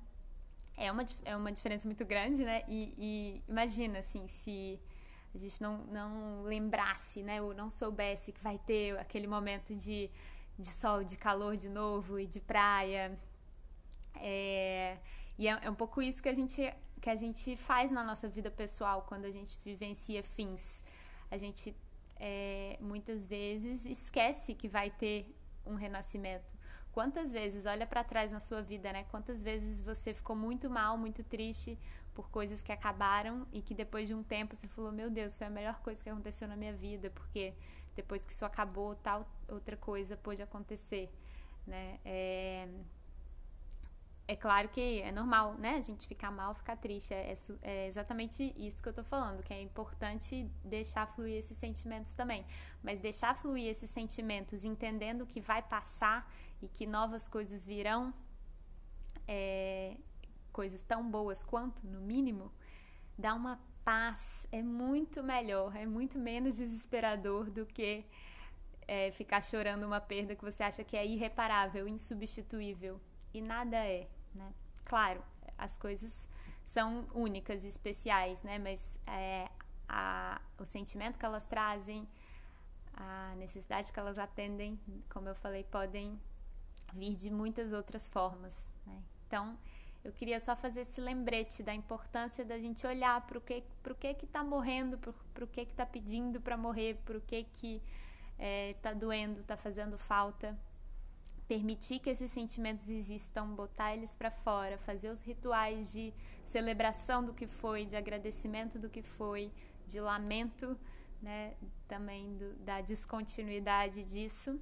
é 0.77 0.91
uma, 0.91 1.03
é 1.25 1.35
uma 1.35 1.51
diferença 1.51 1.87
muito 1.87 2.05
grande, 2.05 2.45
né? 2.45 2.63
E, 2.67 2.93
e 2.97 3.43
imagina, 3.49 3.99
assim, 3.99 4.27
se 4.27 4.79
a 5.35 5.37
gente 5.37 5.61
não, 5.61 5.79
não 5.85 6.43
lembrasse, 6.43 7.23
né? 7.23 7.41
Ou 7.41 7.53
não 7.53 7.69
soubesse 7.69 8.31
que 8.31 8.41
vai 8.41 8.57
ter 8.59 8.97
aquele 8.99 9.27
momento 9.27 9.75
de 9.75 10.09
de 10.57 10.69
sol, 10.71 11.03
de 11.03 11.15
calor 11.17 11.55
de 11.55 11.69
novo 11.69 12.19
e 12.19 12.25
de 12.25 12.39
praia. 12.39 13.17
É, 14.15 14.97
e 15.37 15.47
é, 15.47 15.59
é, 15.61 15.69
um 15.69 15.75
pouco 15.75 16.01
isso 16.01 16.21
que 16.21 16.29
a, 16.29 16.33
gente, 16.33 16.73
que 16.99 17.09
a 17.09 17.15
gente 17.15 17.55
faz 17.55 17.91
na 17.91 18.03
nossa 18.03 18.27
vida 18.27 18.49
pessoal 18.49 19.05
quando 19.07 19.25
a 19.25 19.31
gente 19.31 19.57
vivencia 19.63 20.23
fins. 20.23 20.83
A 21.29 21.37
gente 21.37 21.75
é, 22.19 22.77
muitas 22.81 23.27
vezes 23.27 23.85
esquece 23.85 24.55
que 24.55 24.67
vai 24.67 24.89
ter 24.89 25.31
um 25.65 25.75
renascimento. 25.75 26.56
Quantas 26.91 27.31
vezes, 27.31 27.65
olha 27.65 27.85
para 27.85 28.03
trás 28.03 28.31
na 28.31 28.39
sua 28.39 28.61
vida, 28.61 28.91
né? 28.91 29.05
Quantas 29.11 29.43
vezes 29.43 29.81
você 29.81 30.13
ficou 30.13 30.35
muito 30.35 30.69
mal, 30.69 30.97
muito 30.97 31.23
triste 31.23 31.77
por 32.13 32.29
coisas 32.29 32.63
que 32.63 32.71
acabaram 32.71 33.45
e 33.51 33.61
que 33.61 33.75
depois 33.75 34.07
de 34.07 34.13
um 34.13 34.23
tempo 34.23 34.55
você 34.55 34.67
falou: 34.67 34.91
Meu 34.91 35.09
Deus, 35.09 35.35
foi 35.35 35.47
a 35.47 35.49
melhor 35.49 35.79
coisa 35.81 36.03
que 36.03 36.09
aconteceu 36.09 36.47
na 36.47 36.55
minha 36.55 36.73
vida, 36.73 37.11
porque 37.11 37.53
depois 37.95 38.25
que 38.25 38.31
isso 38.31 38.45
acabou, 38.45 38.95
tal 38.95 39.27
outra 39.47 39.77
coisa 39.77 40.17
pôde 40.17 40.41
acontecer, 40.41 41.09
né? 41.65 41.99
É... 42.03 42.67
é 44.27 44.35
claro 44.35 44.67
que 44.67 45.01
é 45.01 45.11
normal, 45.11 45.53
né? 45.53 45.75
A 45.75 45.81
gente 45.81 46.05
ficar 46.05 46.29
mal, 46.29 46.53
ficar 46.53 46.75
triste. 46.75 47.13
É, 47.13 47.31
é, 47.31 47.37
é, 47.61 47.87
exatamente 47.87 48.53
isso 48.57 48.83
que 48.83 48.89
eu 48.89 48.93
tô 48.93 49.03
falando, 49.03 49.41
que 49.41 49.53
é 49.53 49.61
importante 49.61 50.51
deixar 50.65 51.07
fluir 51.07 51.37
esses 51.37 51.57
sentimentos 51.57 52.13
também. 52.13 52.45
Mas 52.83 52.99
deixar 52.99 53.37
fluir 53.37 53.67
esses 53.67 53.89
sentimentos, 53.89 54.65
entendendo 54.65 55.25
que 55.25 55.39
vai 55.39 55.61
passar 55.61 56.29
e 56.61 56.67
que 56.67 56.85
novas 56.85 57.25
coisas 57.27 57.65
virão, 57.65 58.13
é, 59.25 59.95
coisas 60.51 60.83
tão 60.83 61.09
boas 61.09 61.41
quanto, 61.41 61.87
no 61.87 62.01
mínimo, 62.01 62.51
dá 63.17 63.33
uma 63.33 63.61
paz. 63.85 64.45
É 64.51 64.61
muito 64.61 65.23
melhor, 65.23 65.73
é 65.73 65.85
muito 65.85 66.19
menos 66.19 66.57
desesperador 66.57 67.49
do 67.49 67.65
que 67.65 68.05
é, 68.85 69.09
ficar 69.11 69.41
chorando 69.41 69.85
uma 69.85 70.01
perda 70.01 70.35
que 70.35 70.43
você 70.43 70.63
acha 70.63 70.83
que 70.83 70.97
é 70.97 71.05
irreparável, 71.05 71.87
insubstituível. 71.87 72.99
E 73.33 73.41
nada 73.41 73.77
é 73.77 74.09
né? 74.33 74.53
Claro, 74.85 75.23
as 75.57 75.77
coisas 75.77 76.27
são 76.65 77.07
únicas 77.13 77.63
e 77.63 77.67
especiais, 77.67 78.41
né? 78.43 78.59
Mas 78.59 78.99
é, 79.07 79.49
a, 79.87 80.41
o 80.57 80.65
sentimento 80.65 81.17
que 81.17 81.25
elas 81.25 81.45
trazem, 81.47 82.07
a 82.93 83.33
necessidade 83.37 83.91
que 83.91 83.99
elas 83.99 84.17
atendem, 84.17 84.79
como 85.09 85.29
eu 85.29 85.35
falei, 85.35 85.63
podem 85.63 86.19
vir 86.93 87.15
de 87.15 87.29
muitas 87.29 87.73
outras 87.73 88.07
formas, 88.07 88.53
né? 88.85 89.01
Então, 89.27 89.57
eu 90.03 90.11
queria 90.13 90.39
só 90.39 90.55
fazer 90.55 90.81
esse 90.81 91.01
lembrete 91.01 91.61
da 91.61 91.73
importância 91.73 92.45
da 92.45 92.57
gente 92.57 92.85
olhar 92.87 93.19
para 93.27 93.37
o 93.37 93.41
que 93.41 93.63
para 93.83 93.91
o 93.91 93.95
que 93.95 94.13
que 94.13 94.25
está 94.25 94.43
morrendo, 94.43 94.97
para 94.97 95.43
o 95.43 95.47
que 95.47 95.65
que 95.65 95.71
está 95.71 95.85
pedindo 95.85 96.39
para 96.39 96.55
morrer, 96.55 96.95
para 97.03 97.17
o 97.17 97.21
que 97.21 97.43
que 97.43 97.81
está 98.37 98.91
é, 98.91 98.95
doendo, 98.95 99.41
está 99.41 99.57
fazendo 99.57 99.97
falta 99.97 100.57
permitir 101.47 101.99
que 101.99 102.09
esses 102.09 102.31
sentimentos 102.31 102.89
existam, 102.89 103.47
botar 103.47 103.95
eles 103.95 104.15
para 104.15 104.29
fora, 104.29 104.77
fazer 104.79 105.09
os 105.09 105.21
rituais 105.21 105.91
de 105.91 106.13
celebração 106.45 107.23
do 107.23 107.33
que 107.33 107.47
foi, 107.47 107.85
de 107.85 107.95
agradecimento 107.95 108.77
do 108.77 108.89
que 108.89 109.01
foi, 109.01 109.51
de 109.87 109.99
lamento, 109.99 110.77
né, 111.21 111.53
também 111.87 112.35
do, 112.37 112.53
da 112.57 112.81
descontinuidade 112.81 114.03
disso. 114.05 114.59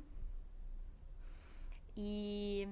E 1.97 2.67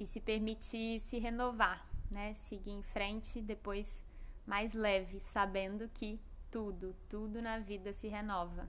e 0.00 0.06
se 0.06 0.20
permitir 0.20 1.00
se 1.00 1.18
renovar, 1.18 1.84
né? 2.10 2.34
Seguir 2.34 2.70
em 2.70 2.82
frente, 2.82 3.40
depois 3.42 4.04
mais 4.46 4.72
leve, 4.72 5.20
sabendo 5.20 5.88
que 5.88 6.20
tudo, 6.50 6.94
tudo 7.08 7.42
na 7.42 7.58
vida 7.58 7.92
se 7.92 8.08
renova. 8.08 8.68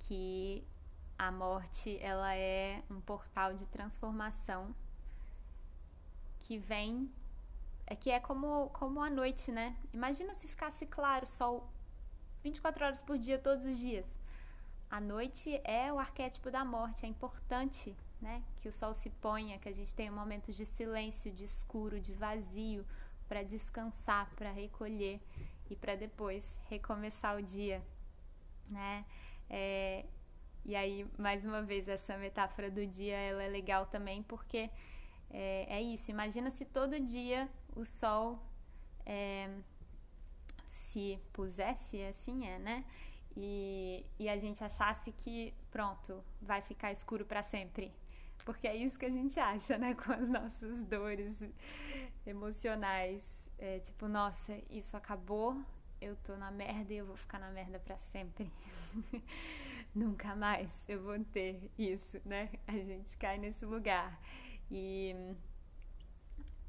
Que 0.00 0.62
a 1.18 1.32
morte 1.32 1.98
ela 2.00 2.34
é 2.34 2.82
um 2.90 3.00
portal 3.00 3.54
de 3.54 3.66
transformação 3.66 4.74
que 6.40 6.58
vem 6.58 7.10
é 7.86 7.96
que 7.96 8.10
é 8.10 8.20
como 8.20 8.68
como 8.70 9.02
a 9.02 9.10
noite, 9.10 9.50
né? 9.50 9.76
Imagina 9.92 10.34
se 10.34 10.46
ficasse 10.46 10.86
claro 10.86 11.26
sol 11.26 11.68
24 12.42 12.84
horas 12.84 13.02
por 13.02 13.18
dia 13.18 13.38
todos 13.38 13.64
os 13.64 13.78
dias. 13.78 14.06
A 14.90 15.00
noite 15.00 15.60
é 15.64 15.92
o 15.92 15.98
arquétipo 15.98 16.50
da 16.50 16.64
morte, 16.64 17.04
é 17.04 17.08
importante, 17.08 17.94
né, 18.20 18.42
que 18.56 18.68
o 18.68 18.72
sol 18.72 18.94
se 18.94 19.10
ponha, 19.10 19.58
que 19.58 19.68
a 19.68 19.72
gente 19.72 19.94
tenha 19.94 20.10
momentos 20.10 20.56
de 20.56 20.64
silêncio, 20.64 21.30
de 21.30 21.44
escuro, 21.44 22.00
de 22.00 22.12
vazio 22.14 22.86
para 23.28 23.42
descansar, 23.42 24.30
para 24.34 24.50
recolher 24.50 25.20
e 25.68 25.76
para 25.76 25.94
depois 25.94 26.58
recomeçar 26.70 27.36
o 27.36 27.42
dia, 27.42 27.82
né? 28.70 29.04
É, 29.50 30.06
e 30.64 30.76
aí, 30.76 31.06
mais 31.16 31.44
uma 31.44 31.62
vez, 31.62 31.88
essa 31.88 32.16
metáfora 32.16 32.70
do 32.70 32.86
dia 32.86 33.16
ela 33.16 33.42
é 33.42 33.48
legal 33.48 33.86
também 33.86 34.22
porque 34.22 34.70
é, 35.30 35.66
é 35.68 35.82
isso. 35.82 36.10
Imagina 36.10 36.50
se 36.50 36.64
todo 36.64 36.98
dia 37.00 37.48
o 37.74 37.84
sol 37.84 38.38
é, 39.06 39.48
se 40.70 41.18
pusesse, 41.32 42.02
assim 42.04 42.46
é, 42.46 42.58
né? 42.58 42.84
E, 43.36 44.04
e 44.18 44.28
a 44.28 44.36
gente 44.36 44.62
achasse 44.64 45.12
que, 45.12 45.54
pronto, 45.70 46.22
vai 46.40 46.60
ficar 46.60 46.90
escuro 46.90 47.24
para 47.24 47.42
sempre. 47.42 47.92
Porque 48.44 48.66
é 48.66 48.74
isso 48.74 48.98
que 48.98 49.06
a 49.06 49.10
gente 49.10 49.38
acha, 49.38 49.78
né? 49.78 49.94
Com 50.02 50.12
as 50.12 50.28
nossas 50.28 50.82
dores 50.84 51.36
emocionais. 52.26 53.22
É 53.58 53.78
tipo, 53.80 54.06
nossa, 54.08 54.56
isso 54.70 54.96
acabou, 54.96 55.60
eu 56.00 56.16
tô 56.16 56.36
na 56.36 56.50
merda 56.50 56.92
e 56.92 56.98
eu 56.98 57.06
vou 57.06 57.16
ficar 57.16 57.38
na 57.38 57.50
merda 57.50 57.78
para 57.78 57.98
sempre. 57.98 58.50
nunca 59.98 60.34
mais 60.36 60.70
eu 60.88 61.02
vou 61.02 61.18
ter 61.24 61.70
isso, 61.76 62.20
né? 62.24 62.50
A 62.66 62.72
gente 62.72 63.16
cai 63.16 63.36
nesse 63.38 63.64
lugar. 63.64 64.18
E, 64.70 65.14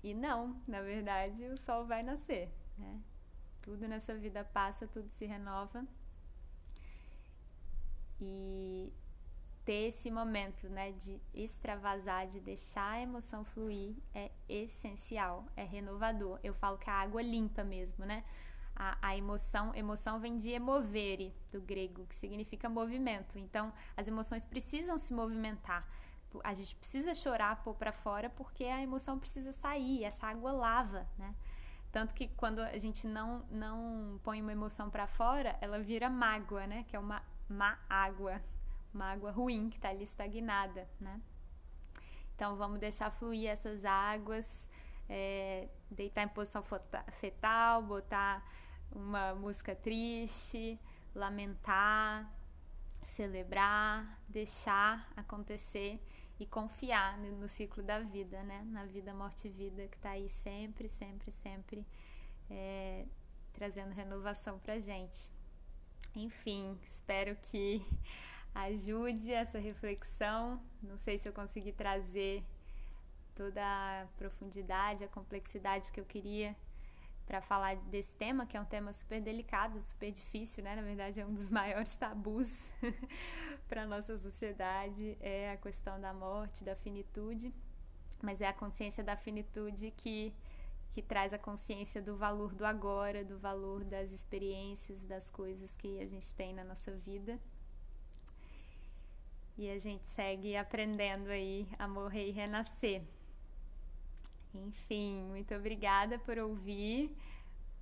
e 0.04 0.14
não, 0.14 0.62
na 0.68 0.82
verdade, 0.82 1.46
o 1.46 1.58
sol 1.58 1.86
vai 1.86 2.02
nascer, 2.02 2.50
né? 2.78 3.00
Tudo 3.62 3.88
nessa 3.88 4.16
vida 4.16 4.44
passa, 4.44 4.88
tudo 4.88 5.10
se 5.10 5.26
renova. 5.26 5.86
E 8.20 8.92
ter 9.64 9.88
esse 9.88 10.10
momento, 10.10 10.68
né, 10.68 10.92
de 10.94 11.22
extravasar, 11.34 12.28
de 12.28 12.40
deixar 12.40 12.94
a 12.94 13.02
emoção 13.02 13.46
fluir 13.46 13.96
é 14.14 14.32
essencial, 14.50 15.46
é 15.56 15.64
renovador. 15.64 16.40
Eu 16.44 16.54
falo 16.56 16.78
que 16.78 16.90
a 16.90 16.94
água 16.94 17.22
limpa 17.22 17.64
mesmo, 17.64 18.06
né? 18.06 18.26
A, 18.80 18.98
a 19.02 19.18
emoção, 19.18 19.76
emoção 19.76 20.22
vem 20.22 20.38
de 20.38 20.52
emovere, 20.52 21.36
do 21.52 21.60
grego, 21.60 22.06
que 22.08 22.16
significa 22.16 22.70
movimento. 22.70 23.38
Então, 23.38 23.74
as 23.98 24.08
emoções 24.08 24.46
precisam 24.46 24.98
se 24.98 25.14
movimentar. 25.14 25.86
A 26.44 26.54
gente 26.54 26.76
precisa 26.78 27.14
chorar, 27.14 27.62
pôr 27.62 27.76
para 27.76 27.92
fora, 27.92 28.30
porque 28.30 28.64
a 28.64 28.82
emoção 28.82 29.20
precisa 29.20 29.52
sair, 29.52 30.06
essa 30.06 30.28
água 30.28 30.54
lava, 30.54 31.06
né? 31.18 31.36
Tanto 31.92 32.14
que 32.14 32.28
quando 32.28 32.60
a 32.60 32.78
gente 32.78 33.06
não, 33.08 33.40
não 33.50 34.20
põe 34.24 34.42
uma 34.42 34.52
emoção 34.52 34.90
para 34.90 35.08
fora, 35.08 35.58
ela 35.60 35.80
vira 35.80 36.10
mágoa, 36.10 36.66
né? 36.66 36.86
Que 36.88 36.96
é 36.96 37.00
uma 37.00 37.22
má 37.50 37.80
água, 37.90 38.40
uma 38.94 39.12
água 39.12 39.32
ruim 39.32 39.70
que 39.70 39.78
está 39.78 39.90
ali 39.90 40.04
estagnada, 40.04 40.88
né? 41.00 41.20
Então 42.36 42.56
vamos 42.56 42.80
deixar 42.80 43.12
fluir 43.12 43.50
essas 43.50 43.84
águas, 43.84 44.70
é, 45.10 45.68
deitar 45.90 46.24
em 46.24 46.28
posição 46.28 46.64
fetal, 47.20 47.82
botar 47.82 48.46
uma 48.92 49.36
música 49.36 49.76
triste, 49.76 50.80
lamentar, 51.14 52.32
celebrar, 53.16 54.20
deixar 54.28 55.12
acontecer 55.16 56.00
e 56.40 56.46
confiar 56.46 57.18
no, 57.18 57.48
ciclo 57.50 57.84
da 57.84 58.00
vida, 58.00 58.42
né? 58.44 58.64
Na 58.72 58.86
vida, 58.86 59.14
morte 59.14 59.48
e 59.48 59.52
vida 59.52 59.88
que 59.88 59.98
está 59.98 60.12
aí 60.12 60.30
sempre, 60.30 60.88
sempre, 60.88 61.32
sempre 61.32 61.86
é, 62.50 63.06
trazendo 63.54 63.94
renovação 63.94 64.58
para 64.60 64.80
gente. 64.80 65.30
Enfim, 66.16 66.80
espero 66.84 67.36
que 67.36 67.86
ajude 68.56 69.34
essa 69.34 69.60
reflexão. 69.60 70.62
Não 70.82 70.98
sei 70.98 71.18
se 71.18 71.28
eu 71.28 71.34
consegui 71.34 71.74
trazer 71.74 72.44
toda 73.36 73.62
a 73.62 74.08
profundidade, 74.18 75.04
a 75.04 75.08
complexidade 75.08 75.92
que 75.92 76.00
eu 76.00 76.06
queria 76.06 76.56
para 77.30 77.42
falar 77.42 77.76
desse 77.76 78.16
tema, 78.16 78.48
que 78.48 78.58
é 78.58 78.60
um 78.60 78.66
tema 78.66 78.92
super 78.92 79.22
delicado, 79.22 79.80
super 79.80 80.12
difícil, 80.12 80.64
né? 80.64 80.76
Na 80.76 80.82
verdade, 80.82 81.22
é 81.22 81.26
um 81.26 81.32
dos 81.32 81.48
maiores 81.60 81.96
tabus 81.96 82.68
para 83.70 83.84
a 83.84 83.86
nossa 83.86 84.18
sociedade, 84.18 85.16
é 85.22 85.52
a 85.52 85.58
questão 85.58 86.02
da 86.02 86.12
morte, 86.12 86.64
da 86.64 86.76
finitude, 86.76 87.54
mas 88.20 88.42
é 88.42 88.48
a 88.48 88.54
consciência 88.54 89.04
da 89.04 89.16
finitude 89.16 89.92
que 89.96 90.34
que 90.92 91.04
traz 91.04 91.32
a 91.32 91.38
consciência 91.38 92.02
do 92.02 92.18
valor 92.18 92.56
do 92.56 92.66
agora, 92.66 93.24
do 93.24 93.38
valor 93.38 93.84
das 93.84 94.12
experiências, 94.12 95.04
das 95.04 95.30
coisas 95.30 95.76
que 95.76 96.02
a 96.02 96.08
gente 96.08 96.34
tem 96.34 96.52
na 96.52 96.64
nossa 96.64 96.92
vida. 96.92 97.40
E 99.56 99.70
a 99.70 99.78
gente 99.78 100.04
segue 100.08 100.58
aprendendo 100.58 101.30
aí 101.30 101.68
a 101.78 101.88
morrer 101.88 102.30
e 102.30 102.32
renascer. 102.32 103.04
Enfim, 104.54 105.24
muito 105.24 105.54
obrigada 105.56 106.18
por 106.20 106.38
ouvir. 106.38 107.16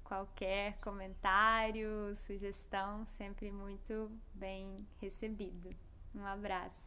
Qualquer 0.04 0.78
comentário, 0.80 2.16
sugestão, 2.26 3.06
sempre 3.18 3.52
muito 3.52 4.10
bem 4.34 4.78
recebido. 5.02 5.70
Um 6.16 6.26
abraço. 6.26 6.87